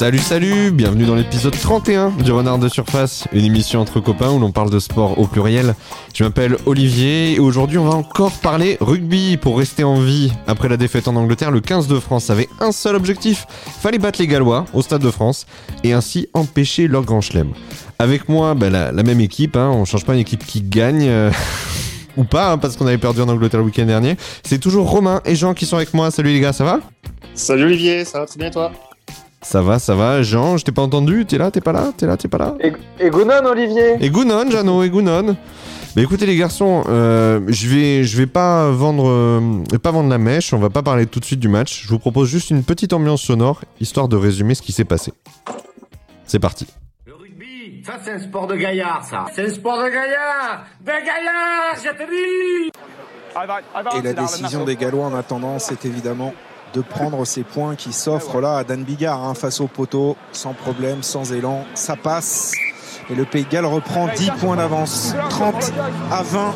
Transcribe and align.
Salut 0.00 0.16
salut, 0.16 0.70
bienvenue 0.70 1.04
dans 1.04 1.14
l'épisode 1.14 1.52
31 1.52 2.12
du 2.24 2.32
Renard 2.32 2.58
de 2.58 2.70
Surface, 2.70 3.28
une 3.34 3.44
émission 3.44 3.80
entre 3.80 4.00
copains 4.00 4.30
où 4.30 4.38
l'on 4.38 4.50
parle 4.50 4.70
de 4.70 4.78
sport 4.78 5.18
au 5.18 5.26
pluriel. 5.26 5.74
Je 6.14 6.24
m'appelle 6.24 6.56
Olivier 6.64 7.34
et 7.34 7.38
aujourd'hui 7.38 7.76
on 7.76 7.84
va 7.84 7.96
encore 7.96 8.32
parler 8.32 8.78
rugby 8.80 9.36
pour 9.36 9.58
rester 9.58 9.84
en 9.84 10.00
vie. 10.00 10.32
Après 10.46 10.70
la 10.70 10.78
défaite 10.78 11.06
en 11.06 11.16
Angleterre, 11.16 11.50
le 11.50 11.60
15 11.60 11.86
de 11.86 12.00
France 12.00 12.30
avait 12.30 12.48
un 12.60 12.72
seul 12.72 12.96
objectif, 12.96 13.44
fallait 13.50 13.98
battre 13.98 14.22
les 14.22 14.26
Gallois 14.26 14.64
au 14.72 14.80
Stade 14.80 15.02
de 15.02 15.10
France 15.10 15.44
et 15.84 15.92
ainsi 15.92 16.30
empêcher 16.32 16.88
leur 16.88 17.02
grand 17.02 17.20
chelem. 17.20 17.52
Avec 17.98 18.30
moi, 18.30 18.54
bah, 18.54 18.70
la, 18.70 19.02
même 19.02 19.20
équipe, 19.20 19.54
hein, 19.54 19.68
on 19.68 19.84
change 19.84 20.06
pas 20.06 20.14
une 20.14 20.20
équipe 20.20 20.46
qui 20.46 20.62
gagne. 20.62 21.08
Euh, 21.08 21.30
ou 22.16 22.24
pas, 22.24 22.52
hein, 22.52 22.58
parce 22.58 22.78
qu'on 22.78 22.86
avait 22.86 22.96
perdu 22.96 23.20
en 23.20 23.28
Angleterre 23.28 23.60
le 23.60 23.66
week-end 23.66 23.84
dernier. 23.84 24.16
C'est 24.44 24.60
toujours 24.60 24.88
Romain 24.88 25.20
et 25.26 25.36
Jean 25.36 25.52
qui 25.52 25.66
sont 25.66 25.76
avec 25.76 25.92
moi. 25.92 26.10
Salut 26.10 26.32
les 26.32 26.40
gars, 26.40 26.54
ça 26.54 26.64
va? 26.64 26.80
Salut 27.34 27.64
Olivier, 27.64 28.06
ça 28.06 28.20
va 28.20 28.26
très 28.26 28.38
bien 28.38 28.50
toi? 28.50 28.72
Ça 29.42 29.62
va, 29.62 29.78
ça 29.78 29.94
va. 29.94 30.22
Jean, 30.22 30.56
je 30.56 30.64
t'ai 30.64 30.72
pas 30.72 30.82
entendu. 30.82 31.24
T'es 31.24 31.38
là, 31.38 31.50
t'es 31.50 31.60
pas 31.60 31.72
là, 31.72 31.92
t'es 31.96 32.06
là, 32.06 32.16
t'es 32.16 32.28
pas 32.28 32.38
là. 32.38 32.54
Et, 32.60 33.10
Gounon, 33.10 33.44
Olivier. 33.46 33.96
Et 34.00 34.10
Gounon, 34.10 34.50
Jeannot, 34.50 34.82
et 34.82 34.90
Gounon. 34.90 35.36
Mais 35.96 36.02
écoutez 36.02 36.24
les 36.24 36.36
garçons, 36.36 36.84
euh, 36.88 37.40
je 37.48 37.68
vais, 37.68 38.04
je 38.04 38.16
vais 38.16 38.26
pas 38.26 38.70
vendre, 38.70 39.08
euh, 39.08 39.78
pas 39.82 39.90
vendre 39.90 40.08
la 40.08 40.18
mèche. 40.18 40.52
On 40.52 40.58
va 40.58 40.70
pas 40.70 40.82
parler 40.82 41.06
tout 41.06 41.18
de 41.18 41.24
suite 41.24 41.40
du 41.40 41.48
match. 41.48 41.82
Je 41.84 41.88
vous 41.88 41.98
propose 41.98 42.28
juste 42.28 42.50
une 42.50 42.62
petite 42.62 42.92
ambiance 42.92 43.22
sonore, 43.22 43.62
histoire 43.80 44.06
de 44.06 44.16
résumer 44.16 44.54
ce 44.54 44.62
qui 44.62 44.72
s'est 44.72 44.84
passé. 44.84 45.12
C'est 46.26 46.38
parti. 46.38 46.66
Le 47.06 47.14
rugby, 47.14 47.82
ça 47.84 47.94
c'est 48.04 48.12
un 48.12 48.18
sport 48.20 48.46
de 48.46 48.54
gaillard, 48.54 49.04
ça. 49.04 49.24
C'est 49.34 49.46
un 49.46 49.50
sport 49.50 49.78
de 49.78 49.88
gaillard, 49.88 50.64
de 50.80 50.86
gaillard, 50.86 51.74
je 51.76 51.90
te 51.90 52.08
dis. 52.08 52.70
Et 53.98 54.02
la 54.02 54.12
décision 54.12 54.64
des 54.64 54.76
Gallois 54.76 55.06
en 55.06 55.14
attendant, 55.14 55.58
c'est 55.58 55.84
évidemment 55.84 56.34
de 56.74 56.80
prendre 56.80 57.24
ces 57.24 57.42
points 57.42 57.74
qui 57.74 57.92
s'offrent 57.92 58.40
là 58.40 58.58
à 58.58 58.64
Dan 58.64 58.84
Bigard 58.84 59.24
hein, 59.24 59.34
face 59.34 59.60
au 59.60 59.66
poteau, 59.66 60.16
sans 60.32 60.52
problème, 60.52 61.02
sans 61.02 61.32
élan. 61.32 61.64
Ça 61.74 61.96
passe. 61.96 62.52
Et 63.10 63.14
le 63.14 63.24
Pays 63.24 63.44
de 63.44 63.48
Galles 63.48 63.66
reprend 63.66 64.08
10 64.08 64.30
points 64.40 64.56
d'avance. 64.56 65.14
30 65.30 65.72
à 66.12 66.22
20. 66.22 66.54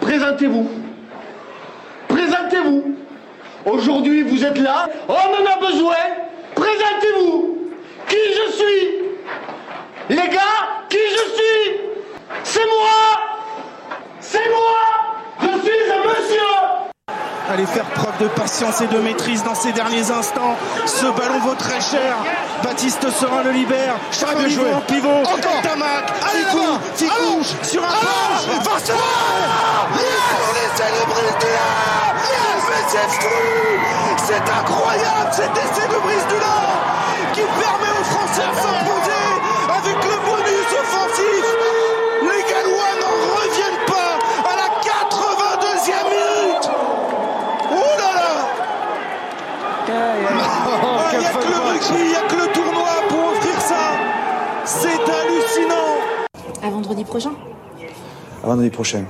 Présentez-vous. 0.00 0.70
Présentez-vous. 2.08 2.96
Aujourd'hui, 3.66 4.22
vous 4.22 4.44
êtes 4.44 4.58
là. 4.58 4.88
On 5.08 5.12
en 5.12 5.46
a 5.46 5.70
besoin. 5.70 5.96
Présentez-vous. 6.54 7.58
Qui 8.08 8.16
je 8.16 8.52
suis? 8.52 8.98
Les 10.08 10.28
gars, 10.28 10.86
qui 10.88 10.96
je 10.96 11.34
suis? 11.34 11.80
C'est 12.44 12.64
moi 12.64 12.98
C'est 14.20 14.48
moi 14.48 15.38
Je 15.42 15.46
suis 15.60 15.92
un 15.92 16.08
monsieur 16.08 16.48
Allez 17.58 17.66
faire 17.66 17.86
preuve 17.86 18.16
de 18.20 18.28
patience 18.28 18.80
et 18.82 18.86
de 18.86 18.98
maîtrise 18.98 19.42
dans 19.42 19.56
ces 19.56 19.72
derniers 19.72 20.12
instants. 20.12 20.56
Ce 20.86 21.06
ballon 21.06 21.40
vaut 21.40 21.56
très 21.56 21.80
cher. 21.80 22.14
Baptiste 22.62 23.10
Serin 23.10 23.42
le 23.42 23.50
libère. 23.50 23.96
Charles 24.12 24.48
joué 24.48 24.72
en 24.72 24.80
pivot. 24.82 25.08
Encore. 25.24 25.60
Tamac. 25.60 26.06
Ficou. 26.30 26.78
Ficou. 26.94 27.42
Sur 27.64 27.82
un 27.82 27.88
planche. 27.88 28.46
On 28.46 28.78
est 30.54 30.70
célébré 30.76 31.22
Mais 32.68 32.82
c'est 34.24 34.50
incroyable 34.52 35.30
cet 35.32 35.50
essai 35.50 35.88
de 35.88 35.98
Brice 35.98 36.26
Dulin 36.28 36.62
qui 37.32 37.40
permet 37.40 37.90
aux 37.90 38.04
Français 38.04 38.46
de 38.46 38.56
s'imposer 38.56 39.26
avec 39.66 39.96
le 40.04 40.16
bonus 40.30 40.70
offensif. 40.78 41.44
Les 42.22 42.42
Gallois 42.52 42.94
n'en 43.00 43.14
reviennent 43.34 43.84
pas 43.88 44.12
à 44.48 44.54
la 44.54 44.68
82e 44.78 46.06
minute. 46.08 46.70
Oh 47.70 47.74
là 47.98 48.10
là 48.16 48.28
Il 51.12 51.18
n'y 51.18 51.24
il 51.90 52.08
n'y 52.08 52.14
a 52.14 52.22
que 52.22 52.34
le 52.34 52.52
tournoi 52.52 52.88
pour 53.08 53.32
offrir 53.32 53.60
ça. 53.60 53.92
C'est 54.64 54.88
hallucinant. 54.88 55.98
À 56.62 56.70
vendredi 56.70 57.04
prochain. 57.04 57.30
À 58.42 58.46
vendredi 58.48 58.70
prochain. 58.70 59.04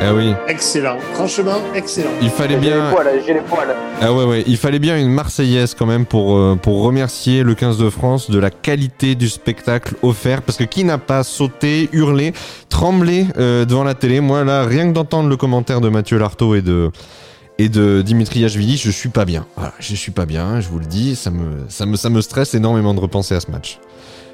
Ah 0.00 0.12
oui. 0.14 0.34
Excellent, 0.48 0.98
franchement 1.14 1.58
excellent. 1.74 2.10
Il 2.20 2.28
fallait 2.30 2.56
bien. 2.58 2.92
J'ai 3.26 3.34
les 3.34 3.40
poils. 3.40 3.74
Ah 4.00 4.12
ouais 4.12 4.24
ouais, 4.24 4.44
il 4.46 4.56
fallait 4.58 4.78
bien 4.78 4.98
une 4.98 5.08
Marseillaise 5.08 5.74
quand 5.74 5.86
même 5.86 6.04
pour 6.04 6.36
euh, 6.36 6.56
pour 6.60 6.82
remercier 6.82 7.42
le 7.42 7.54
15 7.54 7.78
de 7.78 7.88
France 7.88 8.30
de 8.30 8.38
la 8.38 8.50
qualité 8.50 9.14
du 9.14 9.28
spectacle 9.28 9.94
offert 10.02 10.42
parce 10.42 10.58
que 10.58 10.64
qui 10.64 10.84
n'a 10.84 10.98
pas 10.98 11.22
sauté, 11.24 11.88
hurlé, 11.92 12.32
tremblé 12.68 13.26
euh, 13.38 13.64
devant 13.64 13.84
la 13.84 13.94
télé? 13.94 14.20
Moi 14.20 14.44
là, 14.44 14.64
rien 14.64 14.88
que 14.88 14.92
d'entendre 14.92 15.28
le 15.28 15.36
commentaire 15.36 15.80
de 15.80 15.88
Mathieu 15.88 16.18
Lartaud 16.18 16.54
et 16.54 16.62
de 16.62 16.90
et 17.58 17.68
de 17.68 18.02
Dimitri 18.02 18.40
Yachvili, 18.40 18.76
je 18.76 18.90
suis 18.90 19.08
pas 19.08 19.24
bien. 19.24 19.46
Voilà, 19.56 19.72
je 19.78 19.94
suis 19.94 20.10
pas 20.12 20.26
bien, 20.26 20.60
je 20.60 20.68
vous 20.68 20.78
le 20.78 20.86
dis, 20.86 21.14
ça 21.14 21.30
me 21.30 21.64
ça 21.68 21.86
me 21.86 21.96
ça 21.96 22.10
me 22.10 22.20
stresse 22.20 22.54
énormément 22.54 22.94
de 22.94 23.00
repenser 23.00 23.34
à 23.34 23.40
ce 23.40 23.50
match. 23.50 23.78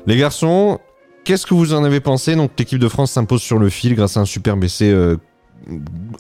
Les 0.07 0.17
garçons, 0.17 0.79
qu'est-ce 1.25 1.47
que 1.47 1.55
vous 1.55 1.75
en 1.75 1.85
avez 1.85 2.01
pensé? 2.01 2.35
Donc 2.35 2.53
l'équipe 2.59 2.79
de 2.79 2.89
France 2.89 3.13
s'impose 3.13 3.43
sur 3.43 3.59
le 3.59 3.69
fil 3.69 3.95
grâce 3.95 4.17
à 4.17 4.21
un 4.21 4.25
superbe 4.25 4.65
essai 4.65 4.91
euh, 4.91 5.17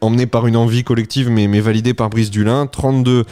emmené 0.01 0.27
par 0.27 0.47
une 0.47 0.57
envie 0.57 0.85
collective 0.85 1.31
mais, 1.31 1.49
mais 1.49 1.61
validé 1.61 1.95
par 1.95 2.11
Brice 2.11 2.31
Dulin, 2.31 2.67
32 2.67 3.25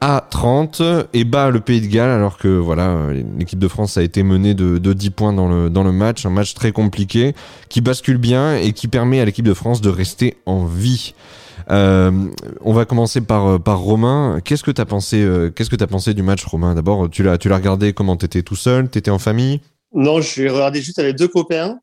à 0.00 0.26
30 0.28 0.82
et 1.12 1.24
bat 1.24 1.50
le 1.50 1.60
Pays 1.60 1.80
de 1.80 1.86
Galles 1.86 2.10
alors 2.10 2.36
que 2.36 2.48
voilà 2.48 3.12
l'équipe 3.38 3.58
de 3.58 3.68
France 3.68 3.96
a 3.96 4.02
été 4.02 4.22
menée 4.24 4.54
de, 4.54 4.78
de 4.78 4.92
10 4.92 5.10
points 5.10 5.32
dans 5.32 5.48
le, 5.48 5.70
dans 5.70 5.84
le 5.84 5.92
match, 5.92 6.26
un 6.26 6.30
match 6.30 6.54
très 6.54 6.72
compliqué 6.72 7.34
qui 7.68 7.80
bascule 7.80 8.18
bien 8.18 8.56
et 8.56 8.72
qui 8.72 8.88
permet 8.88 9.20
à 9.20 9.24
l'équipe 9.24 9.44
de 9.44 9.54
France 9.54 9.80
de 9.80 9.88
rester 9.88 10.36
en 10.44 10.64
vie. 10.64 11.14
Euh, 11.72 12.10
on 12.60 12.72
va 12.72 12.84
commencer 12.84 13.20
par, 13.20 13.60
par 13.62 13.80
Romain. 13.80 14.40
Qu'est-ce 14.44 14.62
que 14.62 14.70
tu 14.70 14.80
as 14.80 14.86
pensé 14.86 15.22
euh, 15.22 15.50
qu'est-ce 15.50 15.70
que 15.70 15.76
tu 15.76 15.86
pensé 15.86 16.14
du 16.14 16.22
match 16.22 16.44
Romain? 16.44 16.74
D'abord, 16.74 17.08
tu 17.10 17.22
l'as 17.22 17.38
tu 17.38 17.48
l'as 17.48 17.56
regardé 17.56 17.92
comment 17.92 18.16
t'étais 18.16 18.42
tout 18.42 18.56
seul, 18.56 18.88
t'étais 18.88 19.10
en 19.10 19.18
famille? 19.18 19.60
Non, 19.94 20.20
je 20.20 20.42
l'ai 20.42 20.50
regardé 20.50 20.80
juste 20.80 20.98
avec 20.98 21.16
deux 21.16 21.28
copains 21.28 21.78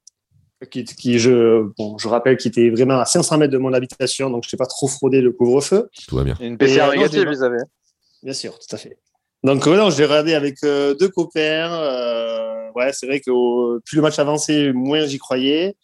qui, 0.72 0.84
qui 0.84 1.20
je, 1.20 1.64
bon, 1.78 1.98
je 1.98 2.08
rappelle 2.08 2.38
qu'il 2.38 2.50
était 2.50 2.70
vraiment 2.70 3.00
à 3.00 3.06
500 3.06 3.38
mètres 3.38 3.54
de 3.54 3.58
mon 3.58 3.74
habitation, 3.74 4.30
donc 4.30 4.44
je 4.48 4.56
n'ai 4.56 4.58
pas 4.58 4.66
trop 4.66 4.88
fraudé 4.88 5.22
le 5.22 5.32
couvre-feu. 5.32 5.90
Tout 6.08 6.16
va 6.16 6.24
bien. 6.24 6.36
Une 6.42 6.58
PCR 6.58 6.74
Et, 6.74 6.82
euh, 6.82 6.92
négative, 6.92 7.24
non, 7.24 7.32
vous 7.32 7.44
avez. 7.44 7.60
Bien 8.24 8.34
sûr, 8.34 8.58
tout 8.60 8.76
à 8.76 8.78
fait. 8.78 8.98
Donc 9.44 9.66
euh, 9.68 9.78
non, 9.78 9.90
je 9.90 9.98
l'ai 9.98 10.06
regardé 10.06 10.34
avec 10.34 10.58
euh, 10.64 10.94
deux 10.96 11.10
copains. 11.10 11.72
Euh, 11.72 12.72
ouais, 12.76 12.92
c'est 12.94 13.08
vrai 13.08 13.20
que 13.22 13.80
plus 13.80 13.96
le 13.96 14.02
match 14.02 14.20
avançait, 14.20 14.74
moins 14.74 15.06
j'y 15.06 15.18
croyais. 15.18 15.76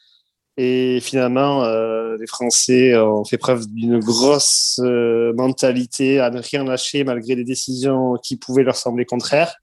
Et 0.58 1.00
finalement, 1.02 1.64
euh, 1.66 2.16
les 2.18 2.28
Français 2.28 2.98
ont 2.98 3.26
fait 3.26 3.38
preuve 3.38 3.68
d'une 3.68 4.00
grosse 4.00 4.80
euh, 4.84 5.34
mentalité 5.34 6.20
à 6.22 6.30
ne 6.30 6.40
rien 6.42 6.64
lâcher 6.64 7.04
malgré 7.04 7.36
des 7.36 7.44
décisions 7.44 8.16
qui 8.24 8.38
pouvaient 8.38 8.64
leur 8.64 8.76
sembler 8.78 9.06
contraires. 9.06 9.56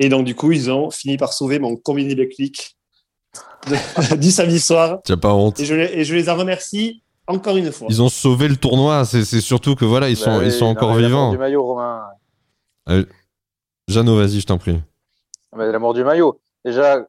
Et 0.00 0.08
donc 0.10 0.24
du 0.26 0.34
coup, 0.34 0.52
ils 0.52 0.70
ont 0.70 0.90
fini 0.90 1.16
par 1.16 1.32
sauver 1.32 1.58
mon 1.58 1.76
combiné 1.76 2.14
de 2.14 2.24
clics 2.24 2.76
de- 3.68 4.16
du 4.20 4.30
samedi 4.30 4.60
soir. 4.60 5.00
Tu 5.04 5.12
as 5.12 5.16
pas 5.16 5.32
honte 5.32 5.58
Et 5.60 5.64
je, 5.64 5.74
les, 5.74 5.84
et 6.00 6.04
je 6.04 6.14
les 6.14 6.28
en 6.28 6.36
remercie 6.36 7.02
encore 7.26 7.56
une 7.56 7.72
fois. 7.72 7.86
Ils 7.88 8.02
ont 8.02 8.08
sauvé 8.10 8.48
le 8.48 8.56
tournoi, 8.56 9.04
c'est 9.06 9.24
surtout 9.40 9.76
que 9.76 9.84
voilà, 9.86 10.10
ils 10.10 10.16
sont, 10.16 10.36
Bah 10.38 10.44
ils 10.44 10.50
oui, 10.50 10.58
sont 10.58 10.64
non, 10.66 10.70
encore 10.72 10.94
vivants. 10.94 11.30
du 11.32 11.38
maillot, 11.38 11.64
Romain. 11.64 12.02
Jeannot, 13.88 14.16
vas-y, 14.16 14.40
je 14.40 14.46
t'en 14.46 14.58
prie. 14.58 14.78
Mais 15.56 15.70
L'amour 15.70 15.94
du 15.94 16.04
maillot. 16.04 16.40
Déjà, 16.64 17.06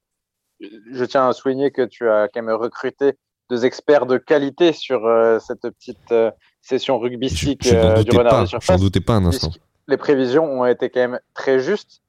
je 0.92 1.06
tiens 1.06 1.28
à 1.28 1.34
souligner 1.34 1.72
que 1.72 1.82
tu 1.84 2.10
as 2.10 2.28
quand 2.34 2.42
même 2.42 2.56
recruté 2.56 3.14
deux 3.50 3.66
experts 3.66 4.06
de 4.06 4.18
qualité 4.18 4.74
sur 4.74 5.06
euh, 5.06 5.38
cette 5.40 5.62
petite 5.62 6.12
euh, 6.12 6.32
session 6.62 6.98
Je, 6.98 7.04
rugbystique 7.04 7.68
je 7.68 7.76
n'en 7.76 7.80
euh, 7.90 7.94
du 7.98 8.04
doutais 8.06 8.18
renard 8.18 8.32
pas, 8.34 8.42
de 8.42 8.46
j'en 8.46 8.60
surface. 8.60 8.82
doutais 8.82 9.02
pas 9.02 9.14
un 9.14 9.26
instant. 9.26 9.52
Les 9.88 9.98
prévisions 9.98 10.46
ont 10.46 10.66
été 10.66 10.90
quand 10.90 11.02
même 11.02 11.20
très 11.34 11.60
justes. 11.60 12.02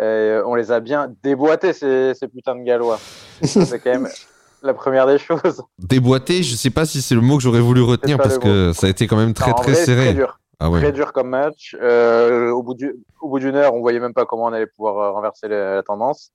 Et 0.00 0.38
on 0.46 0.54
les 0.54 0.70
a 0.70 0.80
bien 0.80 1.12
déboîtés, 1.22 1.72
ces, 1.72 2.14
ces 2.14 2.28
putains 2.28 2.54
de 2.54 2.62
Gallois. 2.62 3.00
C'est 3.42 3.80
quand 3.80 3.90
même 3.90 4.08
la 4.62 4.72
première 4.72 5.06
des 5.06 5.18
choses. 5.18 5.62
Déboîté, 5.78 6.42
je 6.42 6.54
sais 6.54 6.70
pas 6.70 6.86
si 6.86 7.02
c'est 7.02 7.14
le 7.16 7.20
mot 7.20 7.36
que 7.36 7.42
j'aurais 7.42 7.60
voulu 7.60 7.82
retenir 7.82 8.16
parce 8.16 8.38
que 8.38 8.72
ça 8.72 8.86
a 8.86 8.90
été 8.90 9.06
quand 9.06 9.16
même 9.16 9.34
très 9.34 9.50
Non, 9.50 9.56
très 9.56 9.72
vrai, 9.72 9.84
serré. 9.84 10.04
Très 10.04 10.14
dur. 10.14 10.38
Ah 10.60 10.70
ouais. 10.70 10.80
Très 10.80 10.92
dur 10.92 11.12
comme 11.12 11.28
match. 11.30 11.76
Euh, 11.80 12.50
au 12.50 12.62
bout 12.62 12.74
du- 12.74 12.94
d'une 13.40 13.54
heure, 13.56 13.74
on 13.74 13.80
voyait 13.80 14.00
même 14.00 14.14
pas 14.14 14.24
comment 14.24 14.44
on 14.44 14.52
allait 14.52 14.66
pouvoir 14.66 15.14
renverser 15.14 15.48
la, 15.48 15.76
la 15.76 15.82
tendance. 15.82 16.32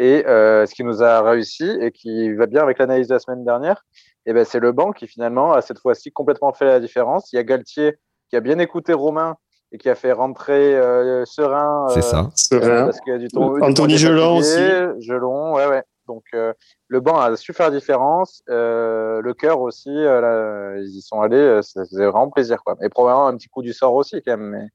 Et 0.00 0.26
euh, 0.26 0.64
ce 0.64 0.74
qui 0.74 0.82
nous 0.82 1.02
a 1.02 1.20
réussi 1.20 1.68
et 1.78 1.92
qui 1.92 2.32
va 2.32 2.46
bien 2.46 2.62
avec 2.62 2.78
l'analyse 2.78 3.08
de 3.08 3.12
la 3.12 3.18
semaine 3.20 3.44
dernière, 3.44 3.84
eh 4.24 4.32
ben, 4.32 4.46
c'est 4.46 4.58
le 4.58 4.72
banc 4.72 4.92
qui 4.92 5.06
finalement 5.06 5.52
a 5.52 5.60
cette 5.60 5.78
fois-ci 5.78 6.10
complètement 6.10 6.54
fait 6.54 6.64
la 6.64 6.80
différence. 6.80 7.30
Il 7.32 7.36
y 7.36 7.38
a 7.38 7.44
Galtier 7.44 7.98
qui 8.30 8.36
a 8.36 8.40
bien 8.40 8.58
écouté 8.58 8.94
Romain 8.94 9.36
et 9.72 9.76
qui 9.76 9.90
a 9.90 9.94
fait 9.94 10.12
rentrer 10.12 10.74
euh, 10.74 11.26
Serein. 11.26 11.86
C'est 11.90 11.98
euh, 11.98 12.02
ça. 12.02 12.30
Serein. 12.34 12.86
parce 12.86 13.00
qu'il 13.02 13.12
y 13.12 13.16
a 13.16 13.18
du 13.18 13.28
Anthony 13.36 13.98
Gelon 13.98 14.40
fatigué, 14.40 14.88
Gelon, 15.00 15.54
ouais, 15.54 15.66
ouais. 15.66 15.82
Donc 16.06 16.24
euh, 16.34 16.54
le 16.88 17.00
banc 17.00 17.20
a 17.20 17.36
su 17.36 17.52
faire 17.52 17.70
la 17.70 17.76
différence. 17.76 18.42
Euh, 18.48 19.20
le 19.20 19.34
cœur 19.34 19.60
aussi, 19.60 19.90
euh, 19.90 20.20
là, 20.20 20.80
ils 20.80 20.96
y 20.96 21.02
sont 21.02 21.20
allés. 21.20 21.60
Ça 21.62 21.84
faisait 21.84 22.06
vraiment 22.06 22.30
plaisir, 22.30 22.64
quoi. 22.64 22.76
Et 22.82 22.88
probablement 22.88 23.28
un 23.28 23.36
petit 23.36 23.48
coup 23.48 23.62
du 23.62 23.72
sort 23.72 23.94
aussi, 23.94 24.20
quand 24.26 24.36
même. 24.36 24.48
Mais 24.48 24.66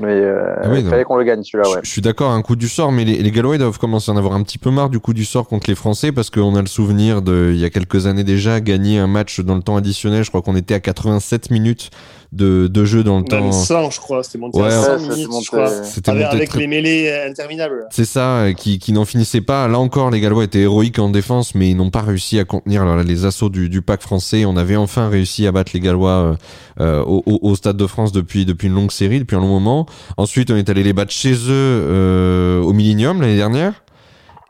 Mais 0.00 0.08
euh, 0.08 0.54
Ah 0.62 0.68
oui, 0.70 0.80
il 0.80 0.88
fallait 0.88 1.04
qu'on 1.04 1.16
le 1.16 1.24
gagne 1.24 1.42
celui-là, 1.42 1.68
Je- 1.68 1.74
ouais. 1.76 1.80
Je 1.82 1.90
suis 1.90 2.00
d'accord, 2.02 2.30
un 2.30 2.40
coup 2.42 2.56
du 2.56 2.68
sort, 2.68 2.92
mais 2.92 3.04
les, 3.04 3.16
les 3.22 3.30
Gallois 3.30 3.58
doivent 3.58 3.78
commencer 3.78 4.10
à 4.10 4.14
en 4.14 4.16
avoir 4.16 4.34
un 4.34 4.42
petit 4.42 4.58
peu 4.58 4.70
marre 4.70 4.88
du 4.90 5.00
coup 5.00 5.12
du 5.12 5.24
sort 5.24 5.46
contre 5.46 5.68
les 5.68 5.74
Français 5.74 6.12
parce 6.12 6.30
qu'on 6.30 6.54
a 6.56 6.60
le 6.60 6.66
souvenir 6.66 7.20
de, 7.22 7.50
il 7.52 7.60
y 7.60 7.64
a 7.64 7.70
quelques 7.70 8.06
années 8.06 8.24
déjà, 8.24 8.60
gagner 8.60 8.98
un 8.98 9.06
match 9.06 9.40
dans 9.40 9.54
le 9.54 9.62
temps 9.62 9.76
additionnel. 9.76 10.24
Je 10.24 10.30
crois 10.30 10.40
qu'on 10.42 10.56
était 10.56 10.74
à 10.74 10.80
87 10.80 11.50
minutes 11.50 11.90
de, 12.32 12.66
de 12.66 12.84
jeu 12.86 13.04
dans 13.04 13.16
le 13.18 13.24
Même 13.30 13.50
temps. 13.50 13.52
100, 13.52 13.90
je 13.90 14.00
crois. 14.00 14.22
C'était 14.22 14.38
monté 14.38 14.58
Ouais, 14.58 14.68
à 14.68 14.70
100 14.70 14.80
ouais, 14.80 14.86
ça, 14.86 14.98
c'est 14.98 15.14
minutes, 15.14 15.28
monté- 15.30 15.44
je 15.44 15.50
crois. 15.50 15.68
C'était 15.84 16.10
Avec, 16.10 16.24
monté 16.24 16.36
avec 16.36 16.48
très- 16.48 16.60
les 16.60 16.66
mêlées 16.66 17.08
euh, 17.10 17.28
interminables. 17.30 17.86
C'est 17.90 18.06
ça, 18.06 18.36
euh, 18.38 18.52
qui, 18.54 18.78
qui 18.78 18.92
n'en 18.94 19.04
finissait 19.04 19.42
pas. 19.42 19.68
Là 19.68 19.78
encore, 19.78 20.10
les 20.10 20.20
Gallois 20.20 20.44
étaient 20.44 20.60
héroïques 20.60 20.98
en 20.98 21.10
défense, 21.10 21.54
mais 21.54 21.68
ils 21.70 21.76
n'ont 21.76 21.90
pas 21.90 22.00
réussi 22.00 22.38
à 22.38 22.44
contenir 22.46 22.80
alors 22.82 22.96
là, 22.96 23.02
les 23.02 23.26
assauts 23.26 23.50
du, 23.50 23.68
du 23.68 23.82
pack 23.82 24.00
français. 24.00 24.46
On 24.46 24.56
avait 24.56 24.76
enfin 24.76 25.08
réussi 25.10 25.46
à 25.46 25.52
battre 25.52 25.72
les 25.74 25.80
Gallois 25.80 26.10
euh, 26.10 26.34
euh, 26.80 27.02
au, 27.02 27.22
au- 27.26 27.50
au 27.50 27.54
Stade 27.54 27.76
de 27.76 27.86
France 27.86 28.12
depuis, 28.12 28.46
depuis 28.46 28.68
une 28.68 28.74
longue 28.74 28.92
série, 28.92 29.18
depuis 29.18 29.36
un 29.36 29.40
long 29.40 29.48
moment. 29.48 29.81
Ensuite, 30.16 30.50
on 30.50 30.56
est 30.56 30.68
allé 30.68 30.82
les 30.82 30.92
battre 30.92 31.12
chez 31.12 31.32
eux 31.32 31.48
euh, 31.50 32.60
au 32.60 32.72
Millennium 32.72 33.20
l'année 33.20 33.36
dernière. 33.36 33.82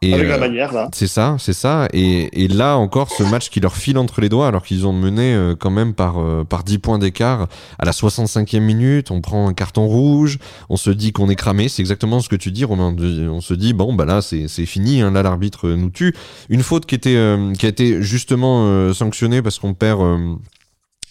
Et, 0.03 0.13
Avec 0.15 0.29
la 0.29 0.35
euh, 0.35 0.41
manière, 0.41 0.73
là. 0.73 0.89
C'est 0.93 1.07
ça, 1.07 1.37
c'est 1.39 1.53
ça. 1.53 1.87
Et, 1.93 2.43
et 2.45 2.49
là 2.49 2.77
encore, 2.77 3.09
ce 3.09 3.23
match 3.23 3.51
qui 3.51 3.61
leur 3.61 3.77
file 3.77 3.99
entre 3.99 4.21
les 4.21 4.29
doigts, 4.29 4.49
alors 4.49 4.65
qu'ils 4.65 4.85
ont 4.85 4.93
mené 4.93 5.33
euh, 5.33 5.55
quand 5.55 5.71
même 5.71 5.95
par, 5.95 6.19
euh, 6.19 6.43
par 6.43 6.65
10 6.65 6.79
points 6.79 6.99
d'écart 6.99 7.47
à 7.79 7.85
la 7.85 7.93
65e 7.93 8.59
minute. 8.59 9.13
On 9.13 9.21
prend 9.21 9.47
un 9.49 9.55
carton 9.55 9.87
rouge, 9.87 10.39
on 10.69 10.77
se 10.77 10.91
dit 10.91 11.13
qu'on 11.13 11.31
est 11.31 11.37
cramé. 11.37 11.69
C'est 11.69 11.83
exactement 11.83 12.19
ce 12.19 12.29
que 12.29 12.35
tu 12.35 12.51
dis, 12.51 12.65
Romain. 12.65 12.95
On 13.31 13.41
se 13.41 13.55
dit, 13.55 13.75
bon, 13.75 13.95
bah 13.95 14.05
là, 14.05 14.23
c'est 14.23 14.49
c'est 14.49 14.67
fini. 14.67 15.03
Hein, 15.03 15.13
là, 15.13 15.23
l'arbitre 15.23 15.69
nous 15.69 15.91
tue. 15.91 16.15
Une 16.49 16.65
faute 16.65 16.85
qui, 16.85 16.97
était, 16.97 17.15
euh, 17.15 17.53
qui 17.53 17.67
a 17.67 17.69
été 17.69 18.03
justement 18.03 18.93
sanctionnée 18.93 19.41
parce 19.41 19.61
qu'on 19.61 19.75
perd. 19.75 20.01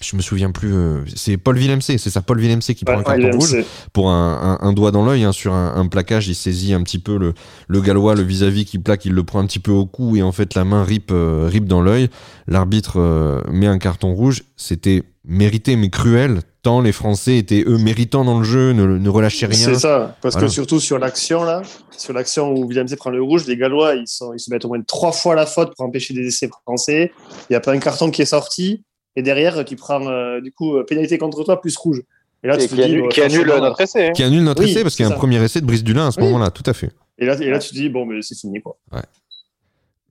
Je 0.01 0.15
me 0.15 0.21
souviens 0.21 0.51
plus. 0.51 0.73
euh, 0.73 1.01
c'est 1.15 1.37
Paul 1.37 1.57
Villemc, 1.57 1.81
c'est 1.81 1.97
ça, 1.97 2.21
Paul 2.21 2.39
Villemc 2.39 2.59
qui 2.59 2.83
prend 2.85 2.99
un 2.99 3.03
carton 3.03 3.31
rouge 3.37 3.57
pour 3.93 4.09
un, 4.09 4.57
un- 4.61 4.67
un 4.67 4.73
doigt 4.73 4.91
dans 4.91 5.05
l'œil 5.05 5.23
hein, 5.23 5.31
sur 5.31 5.53
un, 5.53 5.75
un 5.75 5.87
plaquage. 5.87 6.27
Il 6.27 6.35
saisit 6.35 6.73
un 6.73 6.81
petit 6.83 6.99
peu 6.99 7.17
le, 7.17 7.33
le 7.67 7.81
gallois, 7.81 8.15
le 8.15 8.23
vis-à-vis 8.23 8.65
qui 8.65 8.79
plaque, 8.79 9.05
il 9.05 9.13
le 9.13 9.23
prend 9.23 9.39
un 9.39 9.45
petit 9.45 9.59
peu 9.59 9.71
au 9.71 9.85
cou 9.85 10.15
et 10.15 10.21
en 10.21 10.31
fait 10.31 10.53
la 10.55 10.63
main 10.63 10.83
rip, 10.83 11.11
euh, 11.11 11.47
rip 11.51 11.65
dans 11.65 11.81
l'œil. 11.81 12.09
L'arbitre 12.47 12.99
euh, 12.99 13.41
met 13.51 13.67
un 13.67 13.77
carton 13.77 14.13
rouge. 14.13 14.43
C'était 14.57 15.03
mérité 15.23 15.75
mais 15.75 15.89
cruel. 15.89 16.41
Tant 16.63 16.79
les 16.81 16.91
Français 16.91 17.37
étaient 17.37 17.63
eux 17.65 17.79
méritants 17.79 18.23
dans 18.23 18.37
le 18.37 18.43
jeu, 18.45 18.71
ne, 18.73 18.85
ne 18.85 19.09
relâchaient 19.09 19.47
rien. 19.47 19.65
C'est 19.65 19.79
ça, 19.79 20.15
parce 20.21 20.35
Voilà. 20.35 20.47
que 20.47 20.53
surtout 20.53 20.79
sur 20.79 20.99
l'action 20.99 21.43
là, 21.43 21.63
sur 21.97 22.13
l'action 22.13 22.51
où 22.53 22.65
Williams 22.65 22.93
prend 22.97 23.09
le 23.09 23.19
rouge, 23.19 23.47
les 23.47 23.57
Gallois 23.57 23.95
ils, 23.95 24.07
sont, 24.07 24.31
ils 24.35 24.39
se 24.39 24.51
mettent 24.51 24.65
au 24.65 24.67
moins 24.67 24.81
trois 24.81 25.11
fois 25.11 25.33
la 25.33 25.47
faute 25.47 25.73
pour 25.75 25.85
empêcher 25.87 26.13
des 26.13 26.21
essais 26.27 26.47
français. 26.63 27.11
Il 27.49 27.53
n'y 27.53 27.55
a 27.55 27.61
pas 27.61 27.71
un 27.71 27.79
carton 27.79 28.11
qui 28.11 28.21
est 28.21 28.25
sorti 28.25 28.83
et 29.15 29.21
derrière 29.21 29.63
tu 29.65 29.75
prends 29.75 30.07
euh, 30.07 30.39
du 30.41 30.51
coup 30.51 30.75
euh, 30.77 30.83
pénalité 30.85 31.17
contre 31.17 31.43
toi 31.43 31.59
plus 31.61 31.75
rouge. 31.77 32.01
Et 32.43 32.47
là 32.47 32.55
Et 32.55 32.59
tu 32.59 32.63
te 32.65 32.69
qui 32.69 32.75
dis, 32.77 32.83
annule, 32.83 33.01
bon, 33.01 33.07
qui 33.09 33.21
annule 33.21 33.45
notre 33.47 33.81
essai. 33.81 34.07
hein. 34.07 34.11
Qui 34.13 34.23
annule 34.23 34.43
notre 34.43 34.63
Oui, 34.63 34.71
essai 34.71 34.81
parce 34.83 34.95
qu'il 34.95 35.03
y 35.03 35.05
a 35.05 35.09
un 35.09 35.11
ça. 35.11 35.17
premier 35.17 35.43
essai 35.43 35.61
de 35.61 35.65
Brice 35.65 35.83
Dulin 35.83 36.07
à 36.07 36.11
ce 36.11 36.19
Oui. 36.19 36.25
moment-là, 36.27 36.49
tout 36.49 36.63
à 36.65 36.73
fait. 36.73 36.89
Et 37.19 37.25
là, 37.25 37.35
et 37.39 37.49
là 37.49 37.59
tu 37.59 37.69
te 37.69 37.75
dis 37.75 37.87
bon 37.89 38.05
mais 38.05 38.21
c'est 38.23 38.35
fini 38.35 38.61
quoi. 38.61 38.77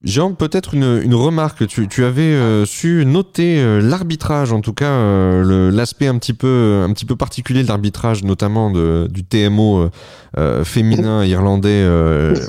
Jean, 0.02 0.32
peut-être 0.32 0.73
une, 0.73 1.02
une 1.05 1.14
remarque. 1.14 1.67
Tu, 1.67 1.87
tu 1.87 2.05
avais 2.05 2.23
euh, 2.23 2.64
su 2.64 3.05
noter 3.05 3.61
euh, 3.61 3.82
l'arbitrage, 3.82 4.50
en 4.50 4.62
tout 4.62 4.73
cas 4.73 4.91
euh, 4.91 5.70
l'aspect 5.70 6.06
un 6.06 6.17
petit 6.17 6.32
peu 6.32 6.82
un 6.88 6.91
petit 6.94 7.05
peu 7.05 7.17
particulier 7.17 7.62
de 7.62 7.69
l'arbitrage, 7.69 8.25
notamment 8.25 8.70
de, 8.70 9.08
du 9.11 9.25
TMO 9.25 9.91
euh, 10.38 10.64
féminin 10.64 11.23
irlandais 11.26 11.87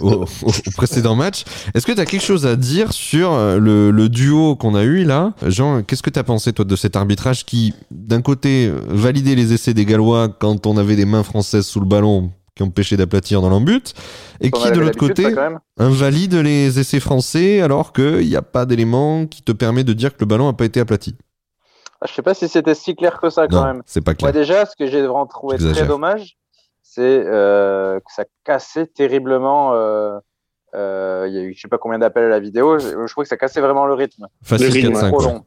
au, 0.02 0.26
précédent 0.78 1.16
match. 1.16 1.44
Est-ce 1.74 1.86
que 1.86 1.92
tu 1.92 2.00
as 2.00 2.06
quelque 2.06 2.24
chose 2.24 2.46
à 2.46 2.56
dire 2.56 2.94
sur 2.94 3.32
le, 3.36 3.92
le 3.92 4.08
duo 4.08 4.56
qu'on 4.56 4.74
a 4.74 4.84
eu 4.84 5.04
là? 5.04 5.34
Jean, 5.46 5.84
qu'est-ce 5.84 6.04
que 6.04 6.10
tu 6.10 6.20
as 6.20 6.24
pensé 6.24 6.54
toi 6.54 6.64
de 6.64 6.76
cet 6.78 6.96
arbitrage 6.96 7.46
qui, 7.46 7.74
d'un 7.92 8.22
côté, 8.22 8.72
validait 8.88 9.36
les 9.36 9.52
essais 9.52 9.74
des 9.74 9.84
Gallois 9.84 10.30
quand 10.30 10.68
on 10.68 10.78
avait 10.78 10.96
des 10.96 11.06
mains 11.06 11.24
françaises 11.24 11.66
sous 11.66 11.82
le 11.82 11.86
ballon 11.86 12.32
qui 12.70 12.96
d'aplatir 12.98 13.42
dans 13.42 13.50
l'embut, 13.50 13.94
et 14.42 14.52
qui 14.52 14.72
de 14.72 14.80
l'autre 14.80 14.98
côté 15.00 15.34
invalide 15.78 16.36
les 16.36 16.80
essais 16.80 17.00
français 17.00 17.62
alors 17.62 17.94
qu'il 17.94 18.28
n'y 18.28 18.36
a 18.36 18.42
pas 18.42 18.66
d'élément 18.66 19.26
qui 19.26 19.42
te 19.42 19.52
permet 19.52 19.84
de 19.84 19.94
dire 19.94 20.12
que 20.14 20.20
le 20.20 20.26
ballon 20.28 20.48
n'a 20.48 20.54
pas 20.54 20.66
été 20.66 20.80
aplati. 20.80 21.16
Ah, 22.02 22.06
Je 22.10 22.14
sais 22.14 22.22
pas 22.22 22.34
si 22.34 22.48
c'était 22.48 22.76
si 22.76 22.96
clair 22.96 23.20
que 23.20 23.30
ça 23.30 23.48
quand 23.48 23.62
non, 23.62 23.66
même. 23.66 23.82
c'est 23.86 24.02
pas 24.02 24.12
Moi 24.12 24.32
clair. 24.32 24.34
déjà, 24.34 24.66
ce 24.66 24.76
que 24.76 24.88
j'ai 24.88 25.02
vraiment 25.02 25.28
trouvé 25.28 25.58
très 25.58 25.86
dommage, 25.86 26.38
c'est 26.82 27.02
euh, 27.26 28.00
que 28.00 28.12
ça 28.14 28.26
cassait 28.44 28.88
terriblement. 28.88 29.74
Euh, 29.74 30.18
euh, 30.74 31.26
il 31.28 31.34
y 31.34 31.38
a 31.38 31.42
eu 31.42 31.54
je 31.54 31.62
sais 31.62 31.68
pas 31.68 31.78
combien 31.78 32.00
d'appels 32.00 32.24
à 32.26 32.30
la 32.30 32.40
vidéo. 32.40 32.80
Je, 32.80 32.88
je 32.90 33.12
trouve 33.12 33.24
que 33.24 33.28
ça 33.30 33.38
cassait 33.38 33.62
vraiment 33.62 33.86
le 33.86 33.94
rythme. 33.94 34.28
Facile 34.44 34.68
Le 34.68 34.74
rythme, 34.74 34.94
4-5. 34.94 35.08
trop 35.10 35.22
long. 35.22 35.44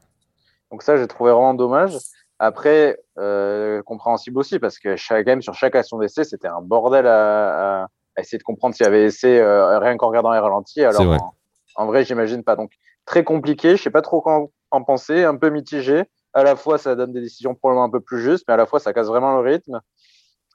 Donc 0.71 0.83
ça, 0.83 0.97
j'ai 0.97 1.07
trouvé 1.07 1.31
vraiment 1.33 1.55
dommage. 1.55 1.93
Après, 2.39 2.99
euh, 3.19 3.83
compréhensible 3.83 4.39
aussi 4.39 4.59
parce 4.59 4.79
que 4.79 4.97
chaque, 4.97 5.25
quand 5.25 5.31
même 5.33 5.43
sur 5.43 5.55
chaque 5.55 5.75
action 5.77 5.99
d'essai, 5.99 6.25
c'était 6.25 6.49
un 6.49 6.61
bordel 6.61 7.07
à, 7.07 7.83
à- 7.83 7.89
à 8.17 8.21
essayer 8.21 8.39
de 8.39 8.43
comprendre 8.45 8.75
s'il 8.75 8.85
y 8.85 8.89
avait 8.89 9.05
essai 9.05 9.41
euh, 9.41 9.79
rien 9.79 9.97
qu'en 9.97 10.09
regardant 10.09 10.33
les 10.33 10.39
ralentis. 10.39 10.83
Alors 10.85 11.03
vrai. 11.05 11.19
en, 11.21 11.35
en 11.77 11.87
vrai, 11.87 12.05
j'imagine 12.05 12.43
pas. 12.45 12.57
Donc 12.57 12.71
très 13.07 13.25
compliqué. 13.25 13.77
Je 13.77 13.83
sais 13.83 13.91
pas 13.91 14.03
trop 14.03 14.21
quoi 14.21 14.47
en 14.71 14.83
penser. 14.83 15.25
Un 15.25 15.37
peu 15.37 15.51
mitigé. 15.51 16.05
À 16.33 16.43
la 16.43 16.57
fois, 16.57 16.79
ça 16.79 16.97
donne 16.97 17.13
des 17.13 17.21
décisions 17.21 17.55
probablement 17.55 17.85
un 17.85 17.91
peu 17.91 18.01
plus 18.01 18.21
justes, 18.21 18.45
mais 18.49 18.55
à 18.55 18.57
la 18.57 18.67
fois, 18.67 18.81
ça 18.81 18.93
casse 18.93 19.07
vraiment 19.07 19.41
le 19.41 19.49
rythme. 19.49 19.81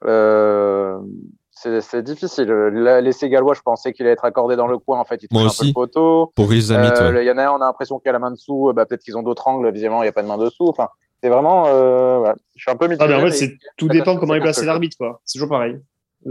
Euh, 0.04 0.98
c'est 1.52 2.02
difficile. 2.02 2.50
L'essai 2.50 3.28
gallois, 3.28 3.52
je 3.52 3.60
pensais 3.60 3.92
qu'il 3.92 4.06
allait 4.06 4.14
être 4.14 4.24
accordé 4.24 4.56
dans 4.56 4.66
le 4.66 4.78
coin. 4.78 4.98
En 4.98 5.04
fait, 5.04 5.22
il 5.22 5.28
Moi 5.30 5.42
touche 5.42 5.50
un 5.52 5.54
peu 5.56 5.60
aussi. 5.62 5.66
le 5.68 5.72
poteau. 5.74 6.32
Pour 6.34 6.48
Rizamit, 6.48 6.88
Euh, 7.00 7.12
ouais. 7.12 7.24
Il 7.24 7.28
y 7.28 7.30
en 7.30 7.36
a 7.36 7.44
un, 7.44 7.50
on 7.50 7.56
a 7.56 7.66
l'impression 7.66 7.98
qu'il 7.98 8.06
y 8.06 8.10
a 8.10 8.12
la 8.14 8.18
main 8.18 8.30
dessous. 8.30 8.70
euh, 8.70 8.72
Bah, 8.72 8.86
Peut-être 8.86 9.02
qu'ils 9.02 9.18
ont 9.18 9.22
d'autres 9.22 9.46
angles. 9.46 9.70
Visiblement, 9.70 10.02
il 10.02 10.06
n'y 10.06 10.08
a 10.08 10.12
pas 10.12 10.22
de 10.22 10.28
main 10.28 10.38
dessous. 10.38 10.66
Enfin, 10.68 10.88
c'est 11.22 11.28
vraiment. 11.28 11.66
Euh, 11.68 12.18
voilà. 12.18 12.36
Je 12.56 12.62
suis 12.62 12.70
un 12.70 12.76
peu 12.76 12.88
Ah, 12.98 13.06
mais 13.06 13.14
en 13.14 13.20
fait, 13.20 13.32
c'est 13.32 13.58
tout 13.76 13.88
dépend 13.88 14.16
comment 14.16 14.34
est 14.34 14.40
placé 14.40 14.64
l'arbitre, 14.64 14.96
quoi. 14.96 15.20
C'est 15.24 15.38
toujours 15.38 15.48
pareil. 15.48 15.76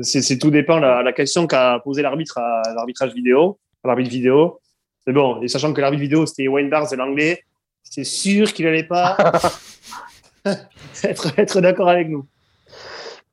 C'est 0.01 0.21
c'est 0.21 0.38
tout 0.38 0.51
dépend 0.51 0.80
la, 0.80 1.01
la 1.01 1.13
question 1.13 1.47
qu'a 1.47 1.80
posé 1.83 2.01
l'arbitre 2.01 2.38
à 2.38 2.62
l'arbitrage 2.75 3.13
vidéo, 3.13 3.59
à 3.83 3.88
l'arbitre 3.88 4.09
vidéo. 4.09 4.59
Mais 5.07 5.13
bon, 5.13 5.41
et 5.41 5.47
sachant 5.47 5.74
que 5.74 5.81
l'arbitre 5.81 6.01
vidéo 6.01 6.25
c'était 6.27 6.47
Wayne 6.47 6.69
Barnes 6.69 6.88
de 6.91 6.95
l'anglais, 6.95 7.44
c'est 7.81 8.03
sûr 8.03 8.53
qu'il 8.53 8.68
allait 8.68 8.83
pas 8.83 9.18
être, 11.03 11.39
être 11.39 11.62
d'accord 11.62 11.89
avec 11.89 12.09
nous. 12.09 12.25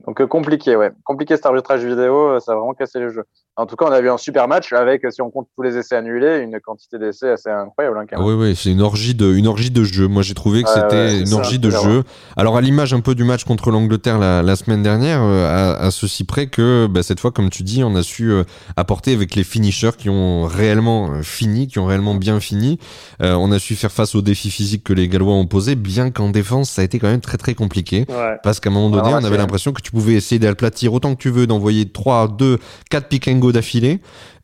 Donc 0.07 0.21
euh, 0.21 0.27
compliqué, 0.27 0.77
ouais. 0.77 0.93
Compliqué 1.05 1.37
cet 1.37 1.47
arbitrage 1.47 1.85
vidéo, 1.85 2.31
euh, 2.31 2.41
ça 2.41 2.53
a 2.53 2.55
vraiment 2.55 2.75
cassé 2.75 2.99
le 2.99 3.11
jeu. 3.11 3.25
En 3.59 3.65
tout 3.65 3.75
cas, 3.77 3.87
on 3.87 3.93
a 3.93 4.01
vu 4.03 4.11
un 4.11 4.19
super 4.19 4.49
match 4.49 4.75
avec, 4.75 5.03
si 5.11 5.23
on 5.23 5.31
compte 5.31 5.49
tous 5.57 5.63
les 5.63 5.79
essais 5.79 5.97
annulés, 5.97 6.41
une 6.41 6.61
quantité 6.61 6.99
d'essais 6.99 7.31
assez 7.31 7.49
incroyable. 7.49 7.99
Hein, 7.99 8.05
Ah 8.13 8.23
oui, 8.23 8.35
oui, 8.35 8.55
c'est 8.55 8.71
une 8.71 8.83
orgie 8.83 9.15
de, 9.15 9.33
une 9.33 9.47
orgie 9.47 9.71
de 9.71 9.83
jeu. 9.83 10.09
Moi, 10.09 10.23
j'ai 10.23 10.35
trouvé 10.35 10.63
que 10.63 10.69
Ouais, 10.69 10.75
c'était 10.75 10.97
ouais, 10.97 11.21
une 11.21 11.27
ça, 11.27 11.37
orgie 11.37 11.59
de 11.59 11.71
jeu. 11.71 12.03
Alors, 12.37 12.59
à 12.59 12.61
l'image 12.61 12.93
un 12.93 13.01
peu 13.01 13.15
du 13.15 13.25
match 13.25 13.45
contre 13.45 13.71
l'Angleterre 13.71 14.19
la, 14.19 14.43
la 14.43 14.57
semaine 14.57 14.83
dernière, 14.83 15.23
euh, 15.23 15.47
à, 15.49 15.87
à 15.87 15.91
ceci 15.91 16.25
près 16.25 16.49
que 16.49 16.87
bah, 16.87 17.03
cette 17.03 17.19
fois, 17.19 17.31
comme 17.31 17.49
tu 17.49 17.63
dis, 17.63 17.83
on 17.83 17.95
a 17.97 18.03
su 18.03 18.31
euh, 18.31 18.45
apporter 18.77 19.15
avec 19.15 19.35
les 19.35 19.45
finishers 19.45 19.93
qui 19.97 20.11
ont 20.11 20.45
réellement 20.45 21.13
euh, 21.13 21.23
fini, 21.23 21.67
qui 21.67 21.79
ont 21.79 21.87
réellement 21.87 22.15
bien 22.15 22.41
fini. 22.41 22.79
Euh, 23.23 23.33
on 23.35 23.51
a 23.53 23.59
su 23.59 23.75
faire 23.75 23.91
face 23.93 24.15
aux 24.15 24.23
défis 24.23 24.51
physiques 24.51 24.85
que 24.85 24.93
les 24.93 25.09
Gallois 25.09 25.33
ont 25.33 25.47
posés, 25.47 25.77
bien 25.77 26.11
qu'en 26.11 26.29
défense, 26.29 26.69
ça 26.69 26.83
a 26.83 26.85
été 26.85 26.99
quand 26.99 27.09
même 27.09 27.23
très 27.23 27.39
très 27.39 27.55
compliqué. 27.55 28.05
Ouais. 28.11 28.37
Parce 28.43 28.61
qu'à 28.61 28.69
un 28.69 28.73
moment 28.75 28.91
donné, 28.91 29.09
Alors, 29.09 29.21
on 29.23 29.25
avait 29.25 29.39
l'impression 29.39 29.73
que 29.73 29.81
tu 29.81 29.93
pouvais 29.93 30.13
essayer 30.13 30.39
d'aplatir 30.39 30.93
autant 30.93 31.15
que 31.15 31.23
tu 31.23 31.31
veux, 31.31 31.47
d'envoyer 31.47 31.89
3, 31.89 32.29
2, 32.37 32.59
4 32.91 33.09
pick 33.09 33.29
and 33.29 33.39
go 33.39 33.46
d'affilée. 33.53 34.01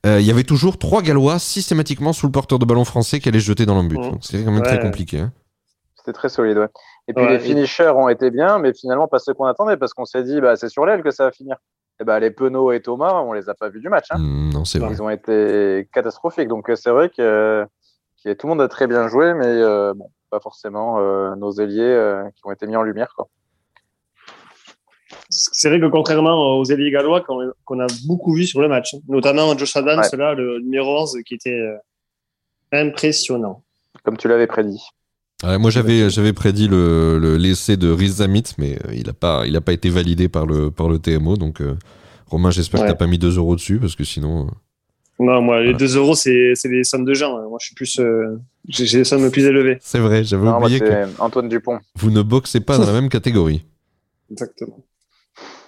Euh, 0.06 0.20
Il 0.20 0.26
y 0.26 0.30
avait 0.30 0.44
toujours 0.44 0.78
trois 0.78 1.02
Gallois 1.02 1.38
systématiquement 1.38 2.12
sous 2.12 2.26
le 2.26 2.32
porteur 2.32 2.58
de 2.58 2.64
ballon 2.64 2.84
français 2.84 3.20
qui 3.20 3.28
allait 3.28 3.40
se 3.40 3.46
jeter 3.46 3.66
dans 3.66 3.74
l'embut. 3.74 3.96
Donc 3.96 4.18
c'était 4.22 4.44
quand 4.44 4.50
même 4.52 4.62
très 4.62 4.80
compliqué. 4.80 5.20
hein. 5.20 5.32
C'était 5.96 6.12
très 6.12 6.28
solide, 6.28 6.58
ouais. 6.58 6.68
Et 7.08 7.12
puis 7.14 7.24
Ouais, 7.24 7.30
les 7.30 7.36
et- 7.36 7.48
finishers 7.48 7.92
ont 7.94 8.08
été 8.08 8.30
bien, 8.30 8.58
mais 8.58 8.72
finalement 8.74 9.06
pas 9.08 9.18
ceux 9.20 9.34
qu'on 9.34 9.44
attendait, 9.44 9.76
parce 9.76 9.94
qu'on 9.94 10.04
s'est 10.04 10.24
dit, 10.24 10.40
bah, 10.40 10.56
c'est 10.56 10.68
sur 10.68 10.84
l'aile 10.84 11.02
que 11.02 11.10
ça 11.12 11.24
va 11.26 11.30
finir. 11.32 11.56
Et 12.00 12.04
bah, 12.04 12.18
les 12.18 12.30
Penaud 12.32 12.72
et 12.72 12.80
Thomas, 12.82 13.20
on 13.24 13.32
les 13.32 13.48
a 13.48 13.54
pas 13.54 13.68
vus 13.68 13.80
du 13.80 13.88
match. 13.88 14.06
Hein. 14.10 14.18
Mm, 14.18 14.50
non, 14.52 14.64
c'est 14.64 14.78
vrai. 14.80 14.90
Ils 14.92 15.02
ont 15.02 15.10
été 15.10 15.88
catastrophiques. 15.92 16.48
Donc 16.48 16.68
euh, 16.70 16.74
c'est 16.74 16.90
vrai 16.90 17.08
que, 17.10 17.64
que 18.24 18.32
tout 18.32 18.46
le 18.46 18.50
monde 18.54 18.60
a 18.62 18.68
très 18.68 18.86
bien 18.88 19.06
joué, 19.08 19.34
mais 19.34 19.46
euh, 19.46 19.94
bon, 19.94 20.10
pas 20.30 20.40
forcément 20.40 20.98
euh, 20.98 21.36
nos 21.36 21.52
ailiers 21.52 21.82
euh, 21.82 22.24
qui 22.34 22.42
ont 22.46 22.50
été 22.50 22.66
mis 22.66 22.74
en 22.74 22.82
lumière. 22.82 23.12
Quoi. 23.16 23.28
C'est 25.52 25.68
vrai 25.68 25.80
que 25.80 25.86
contrairement 25.86 26.58
aux 26.58 26.64
ailiers 26.64 26.90
gallois 26.92 27.20
qu'on 27.22 27.80
a 27.80 27.86
beaucoup 28.06 28.32
vu 28.34 28.46
sur 28.46 28.60
le 28.60 28.68
match, 28.68 28.94
notamment 29.08 29.56
Josh 29.58 29.74
Adams, 29.76 30.00
Ouais. 30.12 30.18
là, 30.18 30.34
le 30.34 30.60
numéro 30.60 31.00
11, 31.02 31.18
qui 31.26 31.34
était 31.34 31.50
euh, 31.58 31.76
impressionnant. 32.72 33.62
Comme 34.04 34.16
tu 34.16 34.28
l'avais 34.28 34.46
prédit. 34.46 34.80
Ouais, 35.44 35.58
moi, 35.58 35.70
j'avais, 35.70 36.08
j'avais 36.10 36.32
prédit 36.32 36.68
le, 36.68 37.18
le- 37.18 37.36
l'essai 37.36 37.76
de 37.76 37.90
Riz 37.90 38.08
Zamit, 38.18 38.44
mais 38.58 38.78
euh, 38.86 38.94
il 38.94 39.06
n'a 39.06 39.12
pas, 39.12 39.44
il 39.46 39.56
a 39.56 39.60
pas 39.60 39.72
été 39.72 39.90
validé 39.90 40.28
par 40.28 40.46
le, 40.46 40.70
par 40.70 40.88
le 40.88 40.98
TMO. 40.98 41.36
Donc, 41.36 41.60
euh, 41.60 41.74
Romain, 42.28 42.50
j'espère 42.50 42.80
Ouais. 42.80 42.86
que 42.86 42.92
t'as 42.92 42.96
pas 42.98 43.06
mis 43.08 43.18
2 43.18 43.36
euros 43.38 43.56
dessus, 43.56 43.78
parce 43.78 43.96
que 43.96 44.04
sinon. 44.04 44.46
euh, 44.46 44.50
Non, 45.24 45.42
moi, 45.42 45.58
les 45.60 45.72
Voilà. 45.72 45.78
2 45.78 45.96
euros, 45.96 46.14
c'est 46.14 46.52
c'est 46.54 46.68
des 46.68 46.84
sommes 46.84 47.04
de 47.04 47.14
gens. 47.14 47.36
hein. 47.36 47.46
Moi, 47.48 47.58
je 47.60 47.66
suis 47.66 47.74
plus. 47.74 47.98
euh, 47.98 48.38
J'ai 48.68 48.98
des 48.98 49.04
sommes 49.04 49.30
plus 49.30 49.44
élevées. 49.44 49.78
C'est 49.80 49.98
vrai, 49.98 50.22
j'avais 50.24 50.44
moi, 50.44 50.58
oublié 50.60 50.78
que 50.80 51.20
Antoine 51.20 51.48
Dupont. 51.48 51.78
vous 51.96 52.10
ne 52.10 52.22
boxez 52.22 52.60
pas 52.60 52.78
dans 52.78 52.86
la 52.86 52.92
même 52.92 53.08
catégorie. 53.08 53.64
Exactement. 54.30 54.78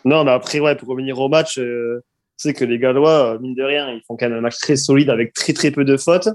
Non, 0.05 0.25
mais 0.25 0.31
après, 0.33 0.61
ouais, 0.61 0.77
pour 0.77 0.89
revenir 0.89 1.19
au 1.19 1.29
match, 1.29 1.59
euh, 1.59 2.01
c'est 2.37 2.53
que 2.53 2.65
les 2.65 2.79
Gallois, 2.79 3.35
euh, 3.35 3.39
mine 3.39 3.55
de 3.55 3.63
rien, 3.63 3.91
ils 3.91 4.03
font 4.07 4.17
quand 4.17 4.29
même 4.29 4.39
un 4.39 4.41
match 4.43 4.59
très 4.59 4.77
solide 4.77 5.09
avec 5.11 5.33
très 5.33 5.53
très 5.53 5.71
peu 5.71 5.85
de 5.85 5.97
fautes. 5.97 6.29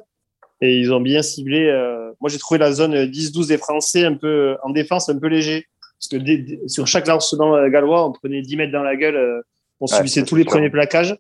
Et 0.61 0.77
ils 0.79 0.91
ont 0.93 0.99
bien 1.01 1.21
ciblé. 1.21 1.67
euh, 1.67 2.11
Moi, 2.19 2.29
j'ai 2.29 2.37
trouvé 2.37 2.57
la 2.57 2.71
zone 2.71 3.05
10-12 3.05 3.47
des 3.47 3.57
Français 3.57 4.03
un 4.05 4.15
peu 4.15 4.57
en 4.63 4.71
défense, 4.71 5.07
un 5.09 5.17
peu 5.17 5.27
léger. 5.27 5.67
Parce 5.99 6.07
que 6.09 6.17
dès- 6.17 6.37
dès- 6.37 6.67
sur 6.67 6.85
chaque 6.87 7.07
lancement 7.07 7.55
euh, 7.55 7.69
gallois, 7.69 8.05
on 8.07 8.11
prenait 8.11 8.41
10 8.41 8.57
mètres 8.57 8.71
dans 8.73 8.83
la 8.83 8.95
gueule, 8.95 9.15
euh, 9.15 9.41
on 9.79 9.85
Ouais, 9.85 9.95
subissait 9.97 10.23
tous 10.23 10.35
les 10.35 10.43
sûr. 10.43 10.51
premiers 10.51 10.69
plaquages. 10.69 11.15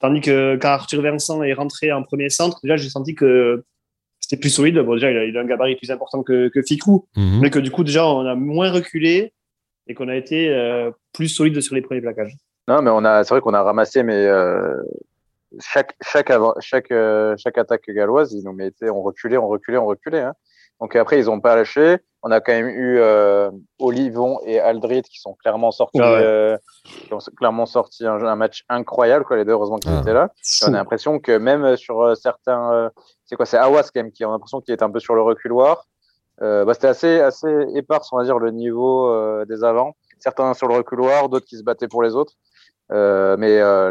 Tandis 0.00 0.20
que 0.20 0.56
quand 0.56 0.68
Arthur 0.68 1.02
Vincent 1.02 1.42
est 1.42 1.52
rentré 1.52 1.90
en 1.92 2.02
premier 2.02 2.30
centre, 2.30 2.58
déjà, 2.62 2.76
j'ai 2.76 2.88
senti 2.90 3.14
que 3.14 3.64
c'était 4.20 4.36
plus 4.40 4.50
solide. 4.50 4.78
Bon, 4.78 4.94
déjà, 4.94 5.10
il 5.10 5.16
a, 5.16 5.24
il 5.24 5.36
a 5.36 5.40
un 5.40 5.44
gabarit 5.46 5.76
plus 5.76 5.90
important 5.90 6.22
que, 6.22 6.48
que 6.48 6.62
Ficou, 6.62 7.06
Mhm. 7.16 7.40
mais 7.40 7.50
que 7.50 7.58
du 7.58 7.70
coup, 7.70 7.84
déjà, 7.84 8.06
on 8.06 8.24
a 8.26 8.34
moins 8.34 8.70
reculé 8.70 9.32
et 9.90 9.94
qu'on 9.94 10.08
a 10.08 10.14
été 10.14 10.48
euh, 10.48 10.90
plus 11.12 11.28
solide 11.28 11.60
sur 11.60 11.74
les 11.74 11.82
premiers 11.82 12.00
plaquages. 12.00 12.36
Non, 12.68 12.80
mais 12.80 12.90
on 12.90 13.04
a, 13.04 13.24
c'est 13.24 13.34
vrai 13.34 13.40
qu'on 13.40 13.54
a 13.54 13.62
ramassé, 13.62 14.02
mais 14.04 14.24
euh, 14.26 14.76
chaque 15.58 15.96
chaque 16.00 16.30
avant, 16.30 16.54
chaque 16.60 16.92
euh, 16.92 17.34
chaque 17.36 17.58
attaque 17.58 17.82
galloise, 17.88 18.32
ils 18.32 18.44
nous 18.44 18.52
mettaient, 18.52 18.88
on 18.90 19.02
reculait, 19.02 19.36
on 19.36 19.48
reculait, 19.48 19.78
on 19.78 19.86
reculait. 19.86 20.20
Hein. 20.20 20.34
Donc 20.80 20.94
après, 20.94 21.18
ils 21.18 21.28
ont 21.28 21.40
pas 21.40 21.56
lâché. 21.56 21.98
On 22.22 22.30
a 22.30 22.40
quand 22.40 22.52
même 22.52 22.68
eu 22.68 22.98
euh, 23.00 23.50
Olivon 23.78 24.40
et 24.44 24.60
Aldrit 24.60 25.02
qui 25.02 25.18
sont 25.18 25.34
clairement 25.34 25.70
sortis, 25.70 25.98
Ah 26.02 26.12
ouais. 26.12 26.22
euh, 26.22 26.56
qui 27.06 27.12
ont 27.14 27.18
clairement 27.36 27.66
sorti 27.66 28.06
un, 28.06 28.22
un 28.22 28.36
match 28.36 28.62
incroyable. 28.68 29.24
Quoi, 29.24 29.38
les 29.38 29.44
deux, 29.46 29.52
heureusement 29.52 29.78
qu'ils 29.78 29.90
Ah. 29.92 30.00
étaient 30.02 30.12
là. 30.12 30.28
On 30.64 30.68
a 30.68 30.76
l'impression 30.76 31.18
que 31.18 31.36
même 31.38 31.76
sur 31.76 32.14
certains, 32.16 32.72
euh, 32.72 32.90
c'est 33.24 33.36
quoi, 33.36 33.46
c'est 33.46 33.56
Awas 33.56 33.84
quand 33.92 34.02
même 34.02 34.12
qui 34.12 34.22
a 34.22 34.28
l'impression 34.28 34.60
qu'il 34.60 34.72
est 34.72 34.82
un 34.82 34.90
peu 34.90 35.00
sur 35.00 35.14
le 35.14 35.22
reculoir. 35.22 35.86
Euh, 36.42 36.64
bah, 36.64 36.72
c'était 36.74 36.88
assez 36.88 37.20
assez 37.20 37.48
éparse, 37.74 38.08
on 38.12 38.16
va 38.18 38.24
dire, 38.24 38.38
le 38.38 38.50
niveau 38.50 39.08
euh, 39.10 39.44
des 39.44 39.62
avants. 39.64 39.94
Certains 40.18 40.54
sur 40.54 40.68
le 40.68 40.74
reculoir, 40.74 41.28
d'autres 41.28 41.46
qui 41.46 41.56
se 41.56 41.62
battaient 41.62 41.88
pour 41.88 42.02
les 42.02 42.14
autres. 42.14 42.34
Euh, 42.92 43.36
mais 43.38 43.60
euh, 43.60 43.88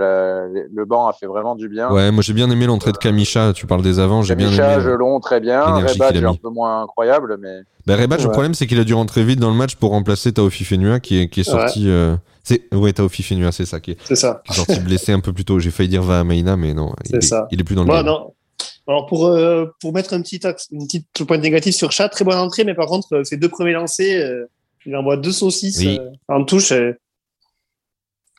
la- 0.52 0.64
le 0.70 0.86
banc 0.86 1.08
a 1.08 1.14
fait 1.14 1.26
vraiment 1.26 1.56
du 1.56 1.70
bien. 1.70 1.90
Ouais, 1.90 2.12
moi 2.12 2.22
j'ai 2.22 2.34
bien 2.34 2.50
aimé 2.52 2.66
l'entrée 2.66 2.92
de 2.92 2.98
Kamisha. 2.98 3.54
Tu 3.54 3.66
parles 3.66 3.82
des 3.82 3.98
avants, 4.00 4.24
j'ai 4.24 4.36
bien 4.36 4.48
aimé. 4.48 4.82
Gelon, 4.82 5.20
très 5.22 5.40
bien. 5.40 5.64
qu'il 6.12 6.26
a 6.26 6.30
un 6.30 6.34
peu 6.36 6.50
moins 6.50 6.84
incroyable, 6.84 7.38
mais 7.40 7.62
Bah, 7.88 7.96
Rebat, 7.96 8.18
le 8.18 8.30
problème, 8.30 8.54
c'est 8.54 8.68
qu'il 8.68 8.80
a 8.80 8.84
dû 8.84 8.94
rentrer 8.94 9.24
vite 9.24 9.40
dans 9.40 9.50
le 9.50 9.56
match 9.56 9.76
pour 9.78 9.92
remplacer 9.92 10.34
Taofi 10.34 10.66
Fenua 10.66 11.00
qui 11.00 11.22
est, 11.22 11.30
qui 11.30 11.40
est 11.42 11.44
sorti. 11.44 11.86
euh, 11.90 12.16
C'est 12.44 12.64
ouais, 12.76 12.92
Taofi 12.92 13.24
Fenua, 13.24 13.52
c'est 13.54 13.66
ça 13.66 13.80
qui 13.80 13.92
est, 13.92 13.98
C'est 14.04 14.16
ça. 14.16 14.42
qui 14.46 14.52
est 14.52 14.56
sorti 14.56 14.80
blessé 14.82 15.14
un 15.14 15.22
peu 15.22 15.32
plus 15.32 15.46
tôt. 15.46 15.60
J'ai 15.60 15.72
failli 15.72 15.88
dire 15.88 16.04
va 16.04 16.20
à 16.20 16.24
Maïna, 16.26 16.58
mais 16.58 16.74
non, 16.74 16.94
il 17.06 17.12
C'est 17.12 17.18
est, 17.18 17.22
ça. 17.22 17.48
il 17.52 17.62
est 17.62 17.64
plus 17.64 17.76
dans 17.76 17.84
le 17.84 17.88
Moi, 17.88 17.98
game. 17.98 18.08
non. 18.08 18.34
Alors, 18.90 19.06
pour, 19.06 19.28
euh, 19.28 19.66
pour 19.82 19.94
mettre 19.94 20.14
un 20.14 20.22
petit, 20.22 20.46
axe, 20.46 20.68
une 20.72 20.86
petite 20.88 21.06
point 21.28 21.38
négatif 21.38 21.76
sur 21.76 21.92
chat, 21.92 22.10
très 22.10 22.26
bonne 22.26 22.40
entrée, 22.40 22.64
mais 22.64 22.74
par 22.74 22.88
contre, 22.88 23.08
euh, 23.18 23.24
ses 23.24 23.38
deux 23.38 23.48
premiers 23.50 23.74
lancers, 23.74 24.26
euh, 24.26 24.46
il 24.86 24.96
envoie 24.96 25.16
deux 25.16 25.32
saucisses 25.32 25.78
Oui. 25.80 26.00
euh, 26.02 26.10
en 26.28 26.44
touche. 26.44 26.74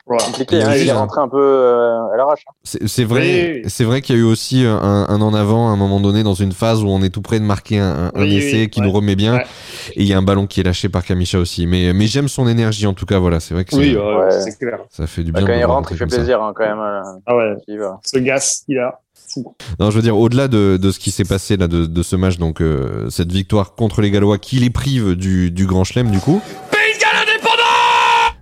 Voilà. 0.06 0.24
compliqué. 0.24 0.60
Hein, 0.60 0.74
il 0.76 0.88
est 0.88 0.92
rentré 0.92 1.20
un 1.20 1.28
peu 1.28 1.38
euh, 1.40 2.12
à 2.12 2.16
l'arrache. 2.16 2.42
hein. 2.48 2.52
C'est 2.64 3.04
vrai, 3.04 3.62
Oui, 3.64 3.84
vrai 3.84 4.00
qu'il 4.02 4.16
y 4.16 4.18
a 4.18 4.22
eu 4.22 4.24
aussi 4.24 4.64
un, 4.64 4.76
un 5.08 5.20
en 5.20 5.34
avant 5.34 5.68
à 5.68 5.72
un 5.72 5.76
moment 5.76 6.00
donné 6.00 6.24
dans 6.24 6.34
une 6.34 6.50
phase 6.50 6.82
où 6.82 6.88
on 6.88 7.00
est 7.02 7.10
tout 7.10 7.22
près 7.22 7.38
de 7.38 7.44
marquer 7.44 7.78
un, 7.78 8.10
un 8.12 8.20
Oui, 8.22 8.34
essai 8.36 8.62
oui, 8.62 8.70
qui 8.70 8.80
ouais. 8.80 8.86
nous 8.86 8.92
remet 8.92 9.14
bien. 9.14 9.36
Ouais. 9.36 9.44
Et 9.94 10.02
il 10.02 10.08
y 10.08 10.12
a 10.12 10.18
un 10.18 10.22
ballon 10.22 10.48
qui 10.48 10.58
est 10.58 10.64
lâché 10.64 10.88
par 10.88 11.04
Kamisha 11.04 11.38
aussi. 11.38 11.68
Mais, 11.68 11.92
mais 11.92 12.06
j'aime 12.08 12.26
son 12.28 12.48
énergie 12.48 12.88
en 12.88 12.94
tout 12.94 13.06
cas. 13.06 13.20
Voilà, 13.20 13.38
c'est 13.38 13.54
vrai 13.54 13.64
que 13.64 13.70
c'est- 13.70 13.76
Oui, 13.76 13.94
ouais, 13.96 14.52
clair. 14.58 14.80
ça 14.90 15.06
fait 15.06 15.22
du 15.22 15.30
Bah, 15.30 15.40
bien. 15.40 15.46
quand 15.46 15.54
de 15.54 15.58
il 15.60 15.64
rentre, 15.64 15.92
il 15.92 15.98
fait 15.98 16.06
plaisir 16.06 16.42
hein, 16.42 16.52
quand 16.56 16.64
même. 16.66 16.80
euh, 16.80 17.02
Ah 17.26 17.36
ouais, 17.36 17.52
il 17.68 17.78
va. 17.78 18.00
ce 18.04 18.18
gaz 18.18 18.62
qu'il 18.66 18.78
a. 18.80 18.98
Non, 19.78 19.90
je 19.90 19.96
veux 19.96 20.02
dire, 20.02 20.16
au-delà 20.16 20.48
de, 20.48 20.78
de 20.80 20.90
ce 20.90 20.98
qui 20.98 21.10
s'est 21.10 21.24
passé 21.24 21.56
là 21.56 21.68
de, 21.68 21.86
de 21.86 22.02
ce 22.02 22.16
match, 22.16 22.38
donc 22.38 22.60
euh, 22.60 23.08
cette 23.10 23.32
victoire 23.32 23.74
contre 23.74 24.00
les 24.00 24.10
Gallois 24.10 24.38
qui 24.38 24.56
les 24.56 24.70
prive 24.70 25.14
du, 25.14 25.50
du 25.50 25.66
Grand 25.66 25.84
Chelem 25.84 26.10
du 26.10 26.18
coup. 26.18 26.40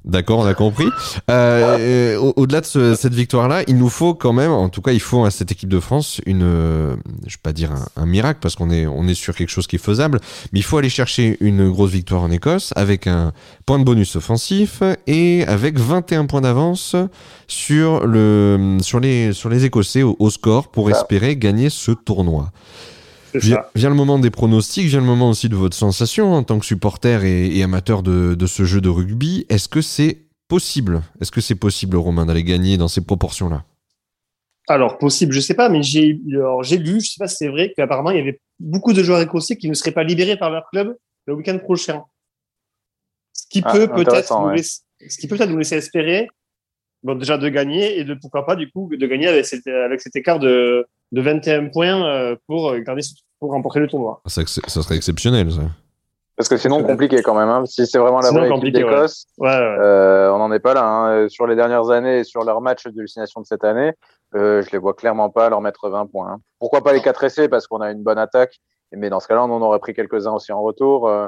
D'accord, 0.08 0.38
on 0.38 0.46
a 0.46 0.54
compris. 0.54 0.88
Euh, 1.30 1.76
euh, 1.78 2.16
au- 2.18 2.32
Au-delà 2.36 2.62
de 2.62 2.66
ce- 2.66 2.94
cette 2.94 3.12
victoire-là, 3.12 3.62
il 3.68 3.76
nous 3.76 3.90
faut 3.90 4.14
quand 4.14 4.32
même, 4.32 4.50
en 4.50 4.70
tout 4.70 4.80
cas, 4.80 4.92
il 4.92 5.00
faut 5.00 5.24
à 5.26 5.30
cette 5.30 5.52
équipe 5.52 5.68
de 5.68 5.80
France 5.80 6.20
une, 6.24 6.42
euh, 6.42 6.96
je 7.26 7.34
vais 7.34 7.40
pas 7.42 7.52
dire 7.52 7.72
un, 7.72 7.84
un 8.02 8.06
miracle 8.06 8.38
parce 8.40 8.54
qu'on 8.54 8.70
est 8.70 8.86
on 8.86 9.06
est 9.06 9.14
sur 9.14 9.34
quelque 9.36 9.50
chose 9.50 9.66
qui 9.66 9.76
est 9.76 9.78
faisable, 9.78 10.18
mais 10.52 10.60
il 10.60 10.62
faut 10.62 10.78
aller 10.78 10.88
chercher 10.88 11.36
une 11.40 11.68
grosse 11.70 11.90
victoire 11.90 12.22
en 12.22 12.30
Écosse 12.30 12.72
avec 12.74 13.06
un 13.06 13.32
point 13.66 13.78
de 13.78 13.84
bonus 13.84 14.16
offensif 14.16 14.82
et 15.06 15.44
avec 15.46 15.78
21 15.78 16.24
points 16.24 16.40
d'avance 16.40 16.96
sur 17.46 18.06
le 18.06 18.78
sur 18.80 19.00
les 19.00 19.32
sur 19.34 19.50
les 19.50 19.64
Écossais 19.66 20.02
au, 20.02 20.16
au 20.18 20.30
score 20.30 20.68
pour 20.68 20.88
Ça. 20.88 20.96
espérer 20.96 21.36
gagner 21.36 21.68
ce 21.68 21.90
tournoi. 21.90 22.50
Vient, 23.34 23.62
le 23.74 23.94
moment 23.94 24.18
des 24.18 24.30
pronostics, 24.30 24.86
vient 24.86 25.00
le 25.00 25.06
moment 25.06 25.30
aussi 25.30 25.48
de 25.48 25.56
votre 25.56 25.76
sensation 25.76 26.32
en 26.32 26.42
tant 26.42 26.58
que 26.58 26.64
supporter 26.64 27.24
et, 27.24 27.56
et 27.56 27.62
amateur 27.62 28.02
de, 28.02 28.34
de 28.34 28.46
ce 28.46 28.64
jeu 28.64 28.80
de 28.80 28.88
rugby. 28.88 29.44
Est-ce 29.48 29.68
que 29.68 29.82
c'est 29.82 30.26
possible? 30.48 31.02
Est-ce 31.20 31.30
que 31.30 31.40
c'est 31.40 31.54
possible, 31.54 31.96
Romain, 31.96 32.26
d'aller 32.26 32.44
gagner 32.44 32.78
dans 32.78 32.88
ces 32.88 33.04
proportions-là? 33.04 33.64
Alors, 34.66 34.98
possible, 34.98 35.32
je 35.32 35.40
sais 35.40 35.54
pas, 35.54 35.68
mais 35.68 35.82
j'ai 35.82 36.20
alors, 36.30 36.62
j'ai 36.62 36.78
lu, 36.78 37.00
je 37.00 37.10
sais 37.10 37.18
pas 37.18 37.28
si 37.28 37.36
c'est 37.36 37.48
vrai, 37.48 37.72
qu'apparemment, 37.76 38.10
il 38.10 38.18
y 38.18 38.20
avait 38.20 38.40
beaucoup 38.60 38.92
de 38.92 39.02
joueurs 39.02 39.20
écossais 39.20 39.56
qui 39.56 39.68
ne 39.68 39.74
seraient 39.74 39.92
pas 39.92 40.04
libérés 40.04 40.36
par 40.36 40.50
leur 40.50 40.68
club 40.70 40.96
le 41.26 41.34
week-end 41.34 41.58
prochain. 41.58 42.02
Ce 43.32 43.44
qui 43.48 43.62
Ah, 43.64 43.72
peut 43.72 43.88
peut-être 43.88 44.40
nous 44.40 44.56
ce 44.56 45.18
qui 45.18 45.28
peut 45.28 45.36
peut-être 45.36 45.50
nous 45.50 45.58
laisser 45.58 45.76
espérer, 45.76 46.28
bon, 47.02 47.14
déjà 47.14 47.38
de 47.38 47.48
gagner 47.48 47.98
et 47.98 48.04
de 48.04 48.14
pourquoi 48.14 48.44
pas, 48.44 48.56
du 48.56 48.70
coup, 48.70 48.90
de 48.94 49.06
gagner 49.06 49.28
avec 49.28 49.46
cet, 49.46 49.66
avec 49.66 50.00
cet 50.00 50.16
écart 50.16 50.38
de, 50.38 50.86
de 51.12 51.20
21 51.22 51.68
points 51.68 52.04
euh, 52.06 52.36
pour 52.46 52.74
garder, 52.80 53.02
pour 53.40 53.50
remporter 53.52 53.80
le 53.80 53.88
tournoi. 53.88 54.20
ça, 54.26 54.42
ça 54.46 54.82
serait 54.82 54.96
exceptionnel, 54.96 55.50
ça. 55.52 55.62
Parce 56.36 56.48
que 56.48 56.56
sinon, 56.56 56.84
compliqué 56.84 57.20
quand 57.22 57.34
même. 57.34 57.48
Hein. 57.48 57.64
Si 57.66 57.84
c'est 57.84 57.98
vraiment 57.98 58.20
la 58.20 58.28
Sinon, 58.28 58.40
vraie 58.42 58.48
équipe 58.50 58.62
ouais. 58.64 58.70
d'Écosse, 58.70 59.26
Ouais, 59.38 59.48
ouais. 59.48 59.54
euh, 59.58 60.32
on 60.32 60.38
n'en 60.38 60.52
est 60.52 60.60
pas 60.60 60.72
là. 60.72 60.84
Hein. 60.84 61.28
Sur 61.28 61.48
les 61.48 61.56
dernières 61.56 61.90
années 61.90 62.20
et 62.20 62.24
sur 62.24 62.44
leur 62.44 62.60
match 62.60 62.86
d'hallucination 62.86 63.40
de 63.40 63.46
cette 63.46 63.64
année, 63.64 63.92
euh, 64.36 64.62
je 64.62 64.70
les 64.70 64.78
vois 64.78 64.94
clairement 64.94 65.30
pas 65.30 65.48
leur 65.50 65.60
mettre 65.60 65.88
20 65.88 66.06
points. 66.06 66.30
hein. 66.34 66.36
Pourquoi 66.60 66.82
pas 66.82 66.92
les 66.92 67.00
4 67.00 67.24
essais 67.24 67.48
Parce 67.48 67.66
qu'on 67.66 67.80
a 67.80 67.90
une 67.90 68.04
bonne 68.04 68.18
attaque. 68.18 68.54
Mais 68.92 69.10
dans 69.10 69.18
ce 69.18 69.26
cas-là, 69.26 69.42
on 69.44 69.50
en 69.50 69.60
aurait 69.62 69.80
pris 69.80 69.94
quelques-uns 69.94 70.32
aussi 70.32 70.52
en 70.52 70.62
retour. 70.62 71.08
euh. 71.08 71.26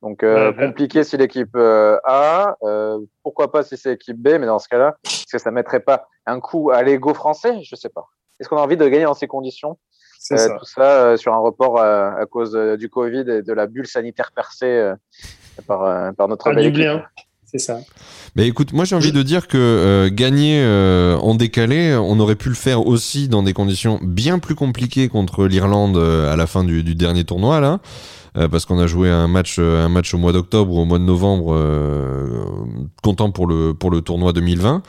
donc, 0.00 0.22
euh, 0.22 0.52
Ouais, 0.52 0.56
ouais. 0.58 0.66
compliqué 0.68 1.04
si 1.04 1.18
l'équipe 1.18 1.54
euh, 1.54 1.98
A. 2.04 2.56
euh, 2.62 2.98
pourquoi 3.22 3.52
pas 3.52 3.62
si 3.62 3.76
c'est 3.76 3.90
l'équipe 3.90 4.16
B 4.16 4.28
Mais 4.40 4.46
dans 4.46 4.58
ce 4.58 4.68
cas-là, 4.70 4.96
est-ce 5.04 5.26
que 5.30 5.38
ça 5.38 5.50
mettrait 5.50 5.80
pas 5.80 6.06
un 6.24 6.40
coup 6.40 6.70
à 6.70 6.82
l'ego 6.82 7.12
français 7.12 7.62
Je 7.62 7.76
sais 7.76 7.90
pas. 7.90 8.06
Est-ce 8.40 8.48
qu'on 8.48 8.56
a 8.56 8.60
envie 8.62 8.76
de 8.76 8.86
gagner 8.88 9.04
dans 9.04 9.14
ces 9.14 9.26
conditions 9.26 9.78
C'est 10.18 10.34
Euh, 10.34 10.38
ça. 10.38 10.56
tout 10.58 10.66
ça 10.66 10.82
euh, 10.82 11.16
sur 11.16 11.32
un 11.32 11.38
report 11.38 11.78
euh, 11.78 12.10
à 12.10 12.26
cause 12.26 12.54
euh, 12.56 12.76
du 12.76 12.88
Covid 12.88 13.24
et 13.30 13.42
de 13.42 13.52
la 13.52 13.66
bulle 13.66 13.86
sanitaire 13.86 14.32
percée 14.34 14.66
euh, 14.66 14.94
par, 15.66 15.82
euh, 15.84 16.12
par 16.12 16.28
notre 16.28 16.44
belle. 16.52 17.04
C'est 17.48 17.58
ça. 17.58 17.78
Mais 18.34 18.48
écoute, 18.48 18.72
moi 18.72 18.84
j'ai 18.84 18.96
envie 18.96 19.12
de 19.12 19.22
dire 19.22 19.46
que 19.46 19.56
euh, 19.56 20.10
gagner 20.12 20.60
euh, 20.64 21.16
en 21.18 21.36
décalé, 21.36 21.94
on 21.94 22.18
aurait 22.18 22.34
pu 22.34 22.48
le 22.48 22.56
faire 22.56 22.84
aussi 22.86 23.28
dans 23.28 23.44
des 23.44 23.52
conditions 23.52 24.00
bien 24.02 24.40
plus 24.40 24.56
compliquées 24.56 25.08
contre 25.08 25.46
l'Irlande 25.46 25.96
euh, 25.96 26.30
à 26.32 26.36
la 26.36 26.46
fin 26.48 26.64
du, 26.64 26.82
du 26.82 26.96
dernier 26.96 27.24
tournoi 27.24 27.60
là. 27.60 27.78
Euh, 28.36 28.48
parce 28.48 28.66
qu'on 28.66 28.78
a 28.78 28.86
joué 28.86 29.08
un 29.10 29.28
match, 29.28 29.56
euh, 29.58 29.84
un 29.84 29.88
match 29.88 30.12
au 30.14 30.18
mois 30.18 30.32
d'octobre 30.32 30.72
ou 30.74 30.80
au 30.80 30.84
mois 30.84 30.98
de 30.98 31.04
novembre, 31.04 31.54
euh, 31.54 32.44
content 33.02 33.30
pour 33.30 33.46
le 33.46 33.72
pour 33.74 33.90
le 33.90 34.00
tournoi 34.00 34.32
2020. 34.32 34.82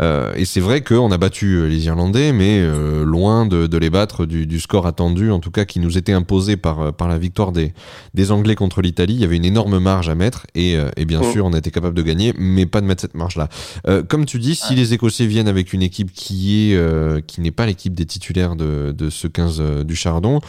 Euh, 0.00 0.32
et 0.36 0.44
c'est 0.44 0.60
vrai 0.60 0.82
qu'on 0.82 1.10
a 1.10 1.18
battu 1.18 1.68
les 1.68 1.86
Irlandais, 1.86 2.32
mais 2.32 2.58
euh, 2.60 3.04
loin 3.04 3.46
de, 3.46 3.66
de 3.66 3.78
les 3.78 3.90
battre 3.90 4.24
du, 4.26 4.46
du 4.46 4.60
score 4.60 4.86
attendu, 4.86 5.30
en 5.30 5.40
tout 5.40 5.50
cas 5.50 5.64
qui 5.64 5.80
nous 5.80 5.98
était 5.98 6.12
imposé 6.12 6.56
par 6.56 6.92
par 6.92 7.08
la 7.08 7.18
victoire 7.18 7.52
des 7.52 7.74
des 8.14 8.30
Anglais 8.32 8.54
contre 8.54 8.80
l'Italie. 8.82 9.14
Il 9.14 9.20
y 9.20 9.24
avait 9.24 9.36
une 9.36 9.44
énorme 9.44 9.78
marge 9.78 10.08
à 10.08 10.14
mettre 10.14 10.46
et, 10.54 10.76
et 10.96 11.04
bien 11.04 11.20
Mm. 11.20 11.32
sûr 11.32 11.46
on 11.46 11.52
a 11.52 11.58
été 11.58 11.70
capable 11.70 11.96
de 11.96 12.02
gagner, 12.02 12.34
mais 12.38 12.66
pas 12.66 12.80
de 12.80 12.86
mettre 12.86 13.00
cette 13.02 13.14
marge 13.14 13.36
là. 13.36 13.48
Euh, 13.88 14.02
comme 14.02 14.24
tu 14.26 14.38
dis, 14.38 14.54
si 14.54 14.74
les 14.74 14.94
Écossais 14.94 15.26
viennent 15.26 15.48
avec 15.48 15.72
une 15.72 15.82
équipe 15.82 16.12
qui 16.12 16.70
est 16.72 16.76
euh, 16.76 17.20
qui 17.26 17.40
n'est 17.40 17.50
pas 17.50 17.66
l'équipe 17.66 17.94
des 17.94 18.06
titulaires 18.06 18.56
de, 18.56 18.92
de 18.96 19.10
ce 19.10 19.26
15 19.26 19.58
euh, 19.60 19.84
du 19.84 19.96
Chardon, 19.96 20.40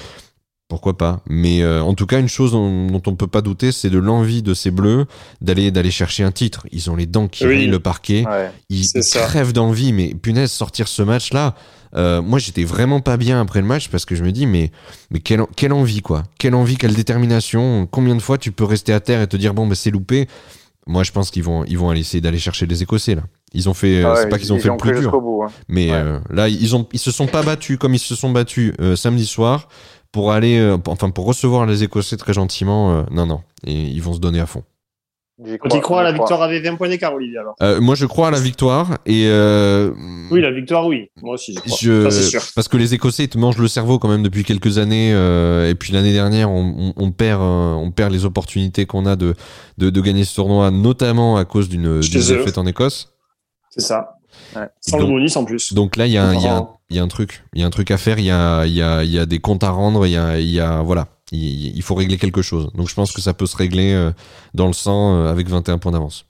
pourquoi 0.67 0.98
pas 0.98 1.22
Mais 1.27 1.62
euh, 1.62 1.81
en 1.84 1.93
tout 1.93 2.05
cas, 2.07 2.19
une 2.19 2.27
chose 2.27 2.51
dont, 2.53 2.88
dont 2.88 3.01
on 3.05 3.15
peut 3.15 3.27
pas 3.27 3.41
douter, 3.41 3.72
c'est 3.72 3.89
de 3.91 4.00
l'envie 4.00 4.41
de 4.41 4.53
ces 4.53 4.72
Bleus 4.72 5.05
d'aller 5.41 5.69
d'aller 5.72 5.91
chercher 5.91 6.24
un 6.24 6.31
titre. 6.31 6.65
Ils 6.72 6.89
ont 6.89 6.95
les 6.95 7.05
dents 7.05 7.27
qui 7.27 7.45
Oui. 7.45 7.67
le 7.67 7.79
parquet. 7.79 8.25
Ouais. 8.27 8.50
Ils, 8.69 8.89
crèvent 9.13 9.53
d'envie, 9.53 9.93
mais 9.93 10.15
punaise, 10.15 10.51
sortir 10.51 10.88
ce 10.88 11.03
match-là. 11.03 11.53
euh, 11.95 12.22
moi, 12.22 12.39
j'étais 12.39 12.63
vraiment 12.63 13.00
pas 13.00 13.15
bien 13.17 13.39
après 13.39 13.62
le 13.62 13.67
match 13.67 13.89
parce 13.89 14.05
que 14.05 14.15
je 14.15 14.24
me 14.24 14.31
dis, 14.31 14.48
mais, 14.48 14.72
mais 15.12 15.19
quelle, 15.19 15.43
quelle 15.55 15.72
envie, 15.72 16.01
quoi. 16.01 16.24
Quelle 16.39 16.55
envie, 16.55 16.77
quelle 16.77 16.95
détermination. 16.95 17.88
Combien 17.89 18.15
de 18.15 18.22
fois 18.22 18.38
tu 18.38 18.51
peux 18.51 18.65
rester 18.65 18.91
à 18.91 19.00
terre 19.00 19.22
et 19.22 19.27
te 19.27 19.38
dire, 19.38 19.53
bon, 19.53 19.67
bah, 19.67 19.75
c'est 19.75 19.91
loupé. 19.91 20.27
Moi, 20.88 21.03
je 21.03 21.12
pense 21.12 21.31
qu'ils 21.31 21.43
vont, 21.43 21.63
ils 21.65 21.77
vont 21.77 21.89
aller 21.89 22.01
essayer 22.01 22.22
d'aller 22.22 22.38
chercher 22.38 22.65
les 22.65 22.84
Écossais, 22.84 23.15
là. 23.15 23.24
Ils 23.53 23.69
ont 23.69 23.74
fait, 23.74 24.03
euh, 24.03 24.07
Ah 24.07 24.13
ouais, 24.13 24.22
c'est 24.22 24.29
pas 24.29 24.38
qu'ils 24.38 24.51
ont 24.51 24.60
fait 24.60 24.67
le 24.69 24.77
plus 24.77 25.00
dur. 25.00 25.19
bout. 25.22 25.43
hein. 25.43 25.51
Mais 25.67 25.89
Ouais. 25.89 25.95
euh, 25.98 26.19
là, 26.29 26.50
ils 26.50 26.75
ont, 26.75 26.88
ils 26.91 27.00
se 27.00 27.12
sont 27.12 27.25
pas 27.27 27.41
battus 27.43 27.77
comme 27.77 27.93
ils 27.93 28.00
se 28.00 28.13
sont 28.15 28.29
battus 28.31 28.74
euh, 28.81 28.95
samedi 28.95 29.25
soir 29.25 29.69
pour 30.15 30.31
aller, 30.31 30.57
euh, 30.57 30.77
enfin 30.88 31.10
pour 31.10 31.25
recevoir 31.25 31.65
les 31.65 31.84
Écossais 31.84 32.15
très 32.15 32.31
gentiment. 32.31 33.00
euh, 33.00 33.03
non, 33.12 33.25
non, 33.25 33.41
et 33.67 33.74
ils 33.74 34.01
vont 34.01 34.13
se 34.13 34.19
donner 34.22 34.39
à 34.39 34.45
fond. 34.45 34.63
Quand 35.60 35.75
il 35.75 35.81
croit 35.81 36.00
à 36.00 36.03
la 36.03 36.13
crois. 36.13 36.24
victoire 36.24 36.41
avait 36.43 36.62
20 36.62 36.77
points 36.77 36.88
d'écart, 36.88 37.13
Olivier, 37.13 37.39
alors? 37.39 37.55
Euh, 37.62 37.81
moi, 37.81 37.95
je 37.95 38.05
crois 38.05 38.29
à 38.29 38.31
la 38.31 38.39
victoire 38.39 38.98
et 39.05 39.25
euh, 39.27 39.91
Oui, 40.31 40.39
la 40.39 40.51
victoire, 40.51 40.86
oui. 40.88 41.10
Moi 41.22 41.34
aussi, 41.34 41.53
je 41.55 41.60
crois. 41.60 41.77
je, 41.81 42.03
Ça, 42.03 42.12
c'est 42.12 42.24
sûr. 42.29 42.41
parce 42.55 42.69
que 42.69 42.77
les 42.77 42.93
Écossais 42.93 43.25
ils 43.25 43.27
te 43.29 43.38
mangent 43.38 43.57
le 43.57 43.67
cerveau 43.67 44.00
quand 44.00 44.07
même 44.07 44.24
depuis 44.24 44.45
quelques 44.45 44.77
années 44.77 45.12
euh, 45.13 45.69
et 45.69 45.75
puis 45.75 45.91
l'année 45.91 46.13
dernière 46.13 46.50
on, 46.50 46.93
on, 46.95 47.03
on 47.07 47.12
perd, 47.12 47.41
euh, 47.41 47.74
on 47.74 47.91
perd 47.91 48.13
les 48.13 48.24
opportunités 48.24 48.86
qu'on 48.86 49.05
a 49.05 49.17
de, 49.17 49.34
de 49.77 49.89
de 49.89 50.00
gagner 50.01 50.24
ce 50.24 50.34
tournoi, 50.36 50.72
notamment 50.72 51.36
à 51.36 51.43
cause 51.43 51.67
d'une 51.67 52.00
défaite 52.00 52.57
en 52.57 52.65
Écosse. 52.65 53.12
C'est 53.72 53.81
ça. 53.81 54.12
Ouais. 54.55 54.67
Sans 54.79 55.00
Donc- 55.00 55.07
le 55.10 55.13
bonus 55.15 55.36
en 55.36 55.43
plus. 55.43 55.74
Donc 55.74 55.98
là, 55.98 56.07
il 56.07 56.13
y 56.13 56.17
a, 56.17 56.24
un- 56.24 56.34
y, 56.36 56.48
a 56.48 56.55
un-. 56.60 56.69
Il 56.89 56.98
y 56.98 57.00
a 57.00 57.04
un 57.04 57.08
truc, 57.08 57.44
il 57.54 57.62
y 57.62 57.63
a 57.63 57.68
un 57.68 57.72
truc 57.72 57.92
à 57.92 57.98
faire, 57.98 58.20
il 58.20 58.25
y 58.25 58.32
a, 58.32 58.65
il 58.65 58.74
y 58.74 58.82
a, 58.82 59.04
il 59.04 59.12
y 59.12 59.20
a 59.20 59.25
des 59.25 59.39
comptes 59.39 59.63
à 59.63 59.72
rendre, 59.72 60.06
il 60.06 60.12
y 60.12 60.18
a, 60.18 60.38
il 60.39 60.50
y 60.50 60.60
a, 60.60 60.82
voilà, 60.82 61.08
il, 61.32 61.82
faut 61.82 61.96
régler 61.96 62.18
quelque 62.18 62.42
chose. 62.42 62.72
Donc 62.74 62.89
je 62.89 62.96
pense 62.96 63.12
que 63.12 63.22
ça 63.22 63.34
peut 63.34 63.48
se 63.48 63.58
régler 63.58 63.94
euh, 63.94 64.12
dans 64.54 64.68
le 64.68 64.74
sang 64.74 65.15
euh, 65.15 65.32
avec 65.32 65.48
21 65.48 65.77
points 65.80 65.92
d'avance. 65.92 66.25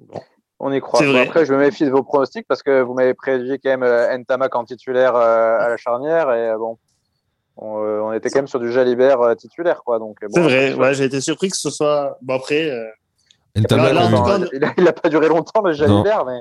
Bon, 0.00 0.20
on 0.60 0.72
y 0.72 0.80
croit. 0.80 1.00
Bon, 1.02 1.16
après, 1.16 1.44
je 1.44 1.52
me 1.52 1.58
méfie 1.58 1.84
de 1.84 1.90
vos 1.90 2.02
pronostics 2.02 2.46
parce 2.48 2.62
que 2.62 2.80
vous 2.80 2.94
m'avez 2.94 3.14
prédit 3.14 3.58
quand 3.62 3.70
même 3.70 3.82
euh, 3.82 4.16
Ntamak 4.16 4.54
en 4.54 4.64
titulaire 4.64 5.14
euh, 5.14 5.58
à 5.58 5.68
la 5.68 5.76
charnière 5.76 6.32
et 6.32 6.50
euh, 6.50 6.58
bon. 6.58 6.78
On, 7.56 7.76
on, 7.76 8.12
était 8.12 8.30
quand 8.30 8.40
même 8.40 8.48
sur 8.48 8.58
du 8.58 8.72
Jalibert 8.72 9.36
titulaire, 9.36 9.82
quoi. 9.84 10.00
Donc, 10.00 10.16
bon, 10.22 10.28
c'est 10.32 10.40
vrai. 10.40 10.74
Ouais, 10.74 10.92
j'ai 10.94 11.04
été 11.04 11.20
surpris 11.20 11.50
que 11.50 11.56
ce 11.56 11.70
soit. 11.70 12.18
Bon 12.20 12.34
après. 12.34 12.66
Là, 13.54 14.08
non, 14.10 14.44
il, 14.52 14.64
a, 14.64 14.74
il, 14.76 14.88
a, 14.88 14.92
pas 14.92 15.08
duré 15.08 15.28
longtemps 15.28 15.62
le 15.62 15.72
Jalibert, 15.72 16.24
mais. 16.24 16.40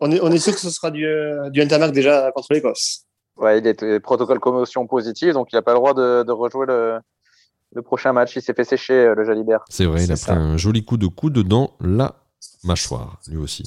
On 0.00 0.10
est, 0.10 0.20
on 0.20 0.30
est 0.30 0.38
sûr 0.38 0.54
que 0.54 0.60
ce 0.60 0.70
sera 0.70 0.90
du, 0.90 1.06
du 1.50 1.64
Ntamak 1.64 1.92
déjà 1.92 2.32
contre 2.32 2.52
l'Écosse. 2.52 3.04
Ouais, 3.36 3.58
il 3.58 3.66
est 3.66 4.00
protocole 4.00 4.40
commotion 4.40 4.86
positive, 4.86 5.32
donc 5.32 5.48
il 5.52 5.56
n'a 5.56 5.62
pas 5.62 5.72
le 5.72 5.78
droit 5.78 5.94
de, 5.94 6.24
de 6.24 6.32
rejouer 6.32 6.66
le, 6.66 6.98
le, 7.74 7.82
prochain 7.82 8.12
match. 8.12 8.36
Il 8.36 8.42
s'est 8.42 8.54
fait 8.54 8.64
sécher 8.64 9.14
le 9.16 9.24
Jalibert. 9.24 9.64
C'est 9.68 9.86
vrai, 9.86 10.04
il 10.04 10.12
a 10.12 10.16
pris 10.16 10.32
un 10.32 10.56
joli 10.56 10.84
coup 10.84 10.96
de 10.96 11.06
coude 11.06 11.38
dans 11.38 11.72
la 11.80 12.16
mâchoire, 12.64 13.18
lui 13.28 13.38
aussi. 13.38 13.64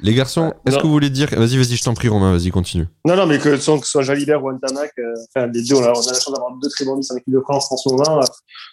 Les 0.00 0.12
garçons, 0.12 0.52
est-ce 0.66 0.76
que 0.76 0.82
vous 0.82 0.90
voulez 0.90 1.08
dire 1.08 1.28
Vas-y, 1.30 1.56
vas-y, 1.56 1.76
je 1.76 1.82
t'en 1.82 1.94
prie, 1.94 2.08
Romain, 2.08 2.32
vas-y, 2.32 2.50
continue. 2.50 2.86
Non, 3.06 3.16
non, 3.16 3.26
mais 3.26 3.38
que, 3.38 3.48
que 3.48 3.56
ce 3.56 3.78
soit 3.80 4.02
Jalibert 4.02 4.44
ou 4.44 4.50
Antamac, 4.50 4.92
euh, 4.98 5.14
enfin, 5.34 5.46
les 5.46 5.62
deux, 5.62 5.74
on 5.74 5.82
a, 5.82 5.88
on 5.88 6.00
a 6.00 6.12
la 6.12 6.20
chance 6.20 6.30
d'avoir 6.30 6.52
deux 6.62 6.68
très 6.68 6.84
bons 6.84 7.00
en 7.10 7.16
équipe 7.16 7.32
de 7.32 7.40
France 7.40 7.72
en 7.72 7.76
ce 7.78 7.88
moment. 7.88 8.20
Euh, 8.20 8.26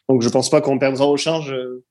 donc, 0.10 0.22
je 0.22 0.28
pense 0.28 0.50
pas 0.50 0.60
qu'on 0.60 0.78
perdra 0.78 1.08
au 1.08 1.16
change 1.16 1.52
euh, 1.54 1.84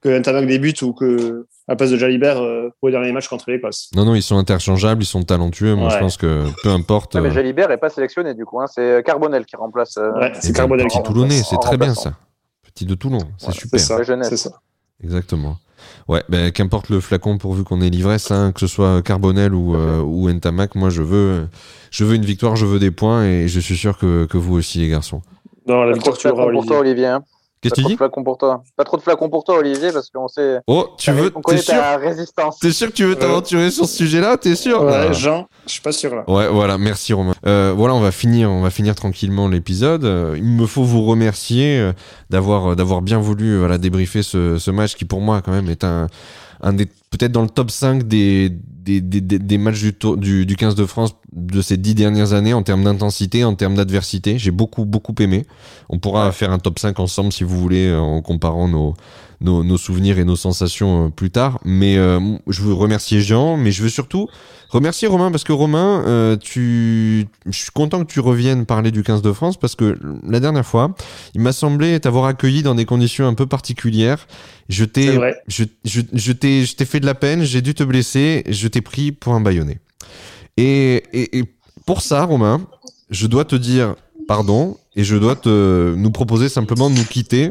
que 0.00 0.18
Antamac 0.18 0.46
débute 0.46 0.80
ou 0.80 0.94
que, 0.94 1.46
à 1.66 1.72
la 1.72 1.76
place 1.76 1.90
de 1.90 1.96
Jalibert, 1.96 2.40
euh, 2.40 2.68
pour 2.78 2.88
les 2.88 2.92
derniers 2.92 3.12
matchs 3.12 3.28
contre 3.28 3.50
l'Écosse. 3.50 3.90
Non, 3.94 4.04
non, 4.04 4.14
ils 4.14 4.22
sont 4.22 4.36
interchangeables, 4.36 5.02
ils 5.02 5.06
sont 5.06 5.22
talentueux. 5.22 5.74
Moi, 5.74 5.88
ouais. 5.88 5.94
je 5.94 5.98
pense 5.98 6.16
que 6.16 6.44
peu 6.62 6.70
importe. 6.70 7.14
Ouais, 7.14 7.20
mais 7.20 7.30
Jalibert 7.30 7.68
n'est 7.68 7.78
pas 7.78 7.90
sélectionné, 7.90 8.34
du 8.34 8.44
coup. 8.44 8.60
Hein, 8.60 8.66
c'est 8.66 9.02
Carbonel 9.04 9.46
qui 9.46 9.56
remplace. 9.56 9.96
ouais, 9.96 10.32
c'est 10.40 10.54
Carbonel 10.54 10.86
qui 10.88 11.02
Toulonnais, 11.02 11.42
c'est 11.42 11.58
très 11.58 11.76
bien 11.76 11.94
ça. 11.94 12.14
Petit 12.62 12.86
de 12.86 12.94
Toulon, 12.94 13.18
c'est 13.38 13.52
super. 13.52 13.80
C'est 13.80 14.36
ça. 14.36 14.50
Exactement. 15.02 15.58
Ouais, 16.08 16.22
ben, 16.28 16.50
qu'importe 16.50 16.88
le 16.88 17.00
flacon 17.00 17.38
pourvu 17.38 17.64
qu'on 17.64 17.80
ait 17.80 17.90
l'ivresse, 17.90 18.30
hein, 18.30 18.52
que 18.52 18.60
ce 18.60 18.66
soit 18.66 19.02
Carbonel 19.02 19.54
ou, 19.54 19.74
euh, 19.74 20.00
ou 20.00 20.30
Ntamak, 20.30 20.74
moi 20.74 20.90
je 20.90 21.02
veux, 21.02 21.46
je 21.90 22.04
veux 22.04 22.14
une 22.14 22.24
victoire, 22.24 22.56
je 22.56 22.66
veux 22.66 22.78
des 22.78 22.90
points 22.90 23.24
et 23.24 23.48
je 23.48 23.60
suis 23.60 23.76
sûr 23.76 23.98
que, 23.98 24.26
que 24.26 24.36
vous 24.36 24.54
aussi 24.54 24.78
les 24.78 24.88
garçons. 24.88 25.22
Non, 25.66 25.82
la 25.82 25.92
victoire 25.92 26.16
tu 26.16 26.28
auras 26.28 26.50
pour 26.50 26.66
toi 26.66 26.80
Olivier. 26.80 27.06
Hein. 27.06 27.24
Qu'est-ce 27.64 27.74
que 27.76 27.80
tu 27.80 27.86
dis 27.86 27.96
pour 27.96 28.36
toi. 28.36 28.62
Pas 28.76 28.84
trop 28.84 28.98
de 28.98 29.02
flacons 29.02 29.30
pour 29.30 29.42
toi, 29.42 29.56
Olivier, 29.56 29.90
parce 29.90 30.10
qu'on 30.10 30.28
sait. 30.28 30.60
Oh, 30.66 30.88
tu 30.98 31.10
veux. 31.12 31.32
On 31.34 31.40
connaît 31.40 31.62
ta 31.62 31.96
résistance. 31.96 32.58
T'es 32.58 32.72
sûr 32.72 32.88
que 32.88 32.92
tu 32.92 33.04
veux 33.04 33.16
t'aventurer 33.16 33.66
euh... 33.66 33.70
sur 33.70 33.86
ce 33.86 33.96
sujet-là 33.96 34.36
T'es 34.36 34.54
sûr 34.54 34.82
Ouais, 34.82 35.06
ah. 35.08 35.12
Jean, 35.12 35.48
je 35.66 35.72
suis 35.72 35.80
pas 35.80 35.92
sûr 35.92 36.14
là. 36.14 36.24
Ouais, 36.28 36.48
voilà, 36.48 36.76
merci 36.76 37.14
Romain. 37.14 37.32
Euh, 37.46 37.72
voilà, 37.74 37.94
on 37.94 38.00
va 38.00 38.10
finir, 38.10 38.50
on 38.50 38.60
va 38.60 38.68
finir 38.68 38.94
tranquillement 38.94 39.48
l'épisode. 39.48 40.04
Euh, 40.04 40.34
il 40.36 40.44
me 40.44 40.66
faut 40.66 40.84
vous 40.84 41.04
remercier 41.04 41.78
euh, 41.78 41.92
d'avoir, 42.28 42.76
d'avoir 42.76 43.00
bien 43.00 43.18
voulu, 43.18 43.58
voilà, 43.58 43.78
débriefer 43.78 44.22
ce, 44.22 44.58
ce 44.58 44.70
match 44.70 44.94
qui 44.94 45.06
pour 45.06 45.22
moi 45.22 45.40
quand 45.40 45.52
même 45.52 45.70
est 45.70 45.84
un, 45.84 46.08
un 46.60 46.72
des 46.74 46.84
peut-être 46.86 47.32
dans 47.32 47.42
le 47.42 47.48
top 47.48 47.70
5 47.70 48.02
des 48.02 48.52
des, 48.84 49.00
des, 49.00 49.20
des 49.20 49.58
matchs 49.58 49.80
du, 49.80 49.94
tour, 49.94 50.16
du, 50.16 50.46
du 50.46 50.56
15 50.56 50.74
de 50.74 50.86
France 50.86 51.16
de 51.32 51.62
ces 51.62 51.76
dix 51.76 51.94
dernières 51.94 52.32
années 52.32 52.54
en 52.54 52.62
termes 52.62 52.84
d'intensité, 52.84 53.44
en 53.44 53.54
termes 53.54 53.74
d'adversité. 53.74 54.38
J'ai 54.38 54.50
beaucoup, 54.50 54.84
beaucoup 54.84 55.14
aimé. 55.20 55.46
On 55.88 55.98
pourra 55.98 56.26
ouais. 56.26 56.32
faire 56.32 56.50
un 56.50 56.58
top 56.58 56.78
5 56.78 57.00
ensemble 57.00 57.32
si 57.32 57.44
vous 57.44 57.58
voulez 57.58 57.92
en 57.94 58.20
comparant 58.22 58.68
nos, 58.68 58.94
nos, 59.44 59.62
nos 59.62 59.76
souvenirs 59.76 60.18
et 60.18 60.24
nos 60.24 60.36
sensations 60.36 61.10
plus 61.10 61.30
tard. 61.30 61.60
Mais 61.64 61.96
euh, 61.96 62.18
je 62.48 62.62
veux 62.62 62.72
remercier 62.72 63.20
Jean, 63.20 63.56
mais 63.56 63.70
je 63.70 63.82
veux 63.82 63.88
surtout 63.88 64.28
remercier 64.70 65.06
Romain 65.06 65.30
parce 65.30 65.44
que 65.44 65.52
Romain, 65.52 66.02
euh, 66.06 66.36
tu, 66.36 67.26
je 67.46 67.56
suis 67.56 67.70
content 67.70 68.04
que 68.04 68.12
tu 68.12 68.20
reviennes 68.20 68.66
parler 68.66 68.90
du 68.90 69.02
15 69.02 69.22
de 69.22 69.32
France 69.32 69.56
parce 69.56 69.76
que 69.76 69.98
la 70.26 70.40
dernière 70.40 70.66
fois, 70.66 70.94
il 71.34 71.42
m'a 71.42 71.52
semblé 71.52 72.00
t'avoir 72.00 72.24
accueilli 72.24 72.62
dans 72.62 72.74
des 72.74 72.86
conditions 72.86 73.28
un 73.28 73.34
peu 73.34 73.46
particulières. 73.46 74.26
Je 74.68 74.84
t'ai, 74.84 75.18
je, 75.46 75.64
je, 75.84 76.00
je 76.12 76.32
t'ai, 76.32 76.64
je 76.64 76.74
t'ai 76.74 76.86
fait 76.86 77.00
de 77.00 77.06
la 77.06 77.14
peine, 77.14 77.44
j'ai 77.44 77.60
dû 77.60 77.74
te 77.74 77.84
blesser, 77.84 78.42
je 78.48 78.66
t'ai 78.66 78.80
pris 78.80 79.12
pour 79.12 79.34
un 79.34 79.40
baïonné. 79.40 79.78
Et, 80.56 81.02
et, 81.12 81.38
et 81.38 81.44
pour 81.86 82.00
ça, 82.00 82.24
Romain, 82.24 82.66
je 83.10 83.26
dois 83.26 83.44
te 83.44 83.56
dire 83.56 83.94
pardon 84.26 84.78
et 84.96 85.04
je 85.04 85.16
dois 85.16 85.36
te 85.36 85.94
nous 85.94 86.10
proposer 86.10 86.48
simplement 86.48 86.90
de 86.90 86.96
nous 86.96 87.04
quitter 87.04 87.50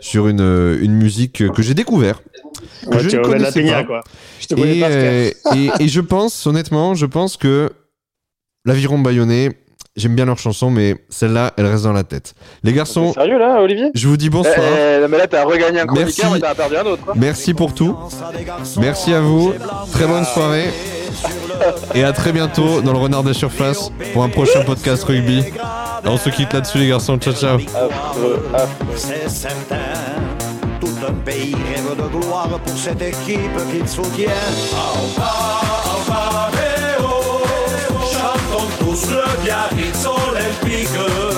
sur 0.00 0.28
une, 0.28 0.78
une 0.80 0.94
musique 0.94 1.50
que 1.52 1.62
j'ai 1.62 1.74
découvert. 1.74 2.22
Que 2.82 2.88
ouais, 2.88 3.00
je 3.00 3.16
ne 3.16 3.22
connaissais 3.22 3.62
la 3.62 3.72
pas. 3.78 3.84
quoi. 3.84 4.00
Je 4.40 4.46
te 4.46 4.54
connais 4.54 4.76
et, 4.76 4.80
pas, 4.80 4.90
euh, 4.90 5.30
et, 5.54 5.70
et, 5.80 5.88
je 5.88 6.00
pense, 6.00 6.46
honnêtement, 6.46 6.94
je 6.94 7.06
pense 7.06 7.36
que 7.36 7.70
l'Aviron 8.64 8.98
Bayonnais, 8.98 9.50
j'aime 9.96 10.14
bien 10.14 10.26
leur 10.26 10.38
chanson, 10.38 10.70
mais 10.70 10.96
celle-là, 11.08 11.52
elle 11.56 11.66
reste 11.66 11.84
dans 11.84 11.92
la 11.92 12.04
tête. 12.04 12.34
Les 12.62 12.72
garçons. 12.72 13.12
Sérieux 13.12 13.38
là, 13.38 13.60
Olivier? 13.60 13.90
Je 13.94 14.08
vous 14.08 14.16
dis 14.16 14.30
bonsoir. 14.30 14.54
Eh, 14.58 15.02
eh, 15.04 15.08
mais 15.08 15.18
là, 15.18 15.26
t'as 15.26 15.44
regagné 15.44 15.80
un 15.80 15.86
chroniqueur, 15.86 16.30
mais 16.32 16.40
t'as 16.40 16.54
perdu 16.54 16.76
un 16.76 16.84
autre. 16.84 17.02
Hein. 17.08 17.14
Merci 17.16 17.54
pour 17.54 17.74
tout. 17.74 17.96
Merci 18.78 19.14
à 19.14 19.20
vous. 19.20 19.54
Très 19.92 20.06
bonne 20.06 20.24
soirée. 20.24 20.70
Et 21.94 22.04
à 22.04 22.12
très 22.12 22.32
bientôt 22.32 22.82
dans 22.82 22.92
le 22.92 22.98
Renard 22.98 23.22
des 23.22 23.34
Surfaces 23.34 23.90
pour 24.12 24.22
un 24.22 24.28
prochain 24.28 24.62
podcast 24.62 25.02
rugby. 25.04 25.42
On 26.04 26.18
se 26.18 26.28
quitte 26.30 26.52
là-dessus, 26.52 26.78
les 26.78 26.88
garçons. 26.88 27.18
Ciao, 27.18 27.34
ciao. 27.34 27.58
C'est 28.94 29.28
certain. 29.28 29.76
Tout 30.80 30.94
un 31.08 31.12
pays 31.24 31.54
rêve 31.54 31.96
de 31.96 32.20
gloire 32.20 32.60
pour 32.64 32.76
cette 32.76 33.02
équipe 33.02 33.50
qu'il 33.72 33.88
soutient. 33.88 34.30
sulle 38.96 39.36
piaghe 39.42 39.92
solo 39.92 40.38
il 40.38 40.56
piccolo 40.60 41.35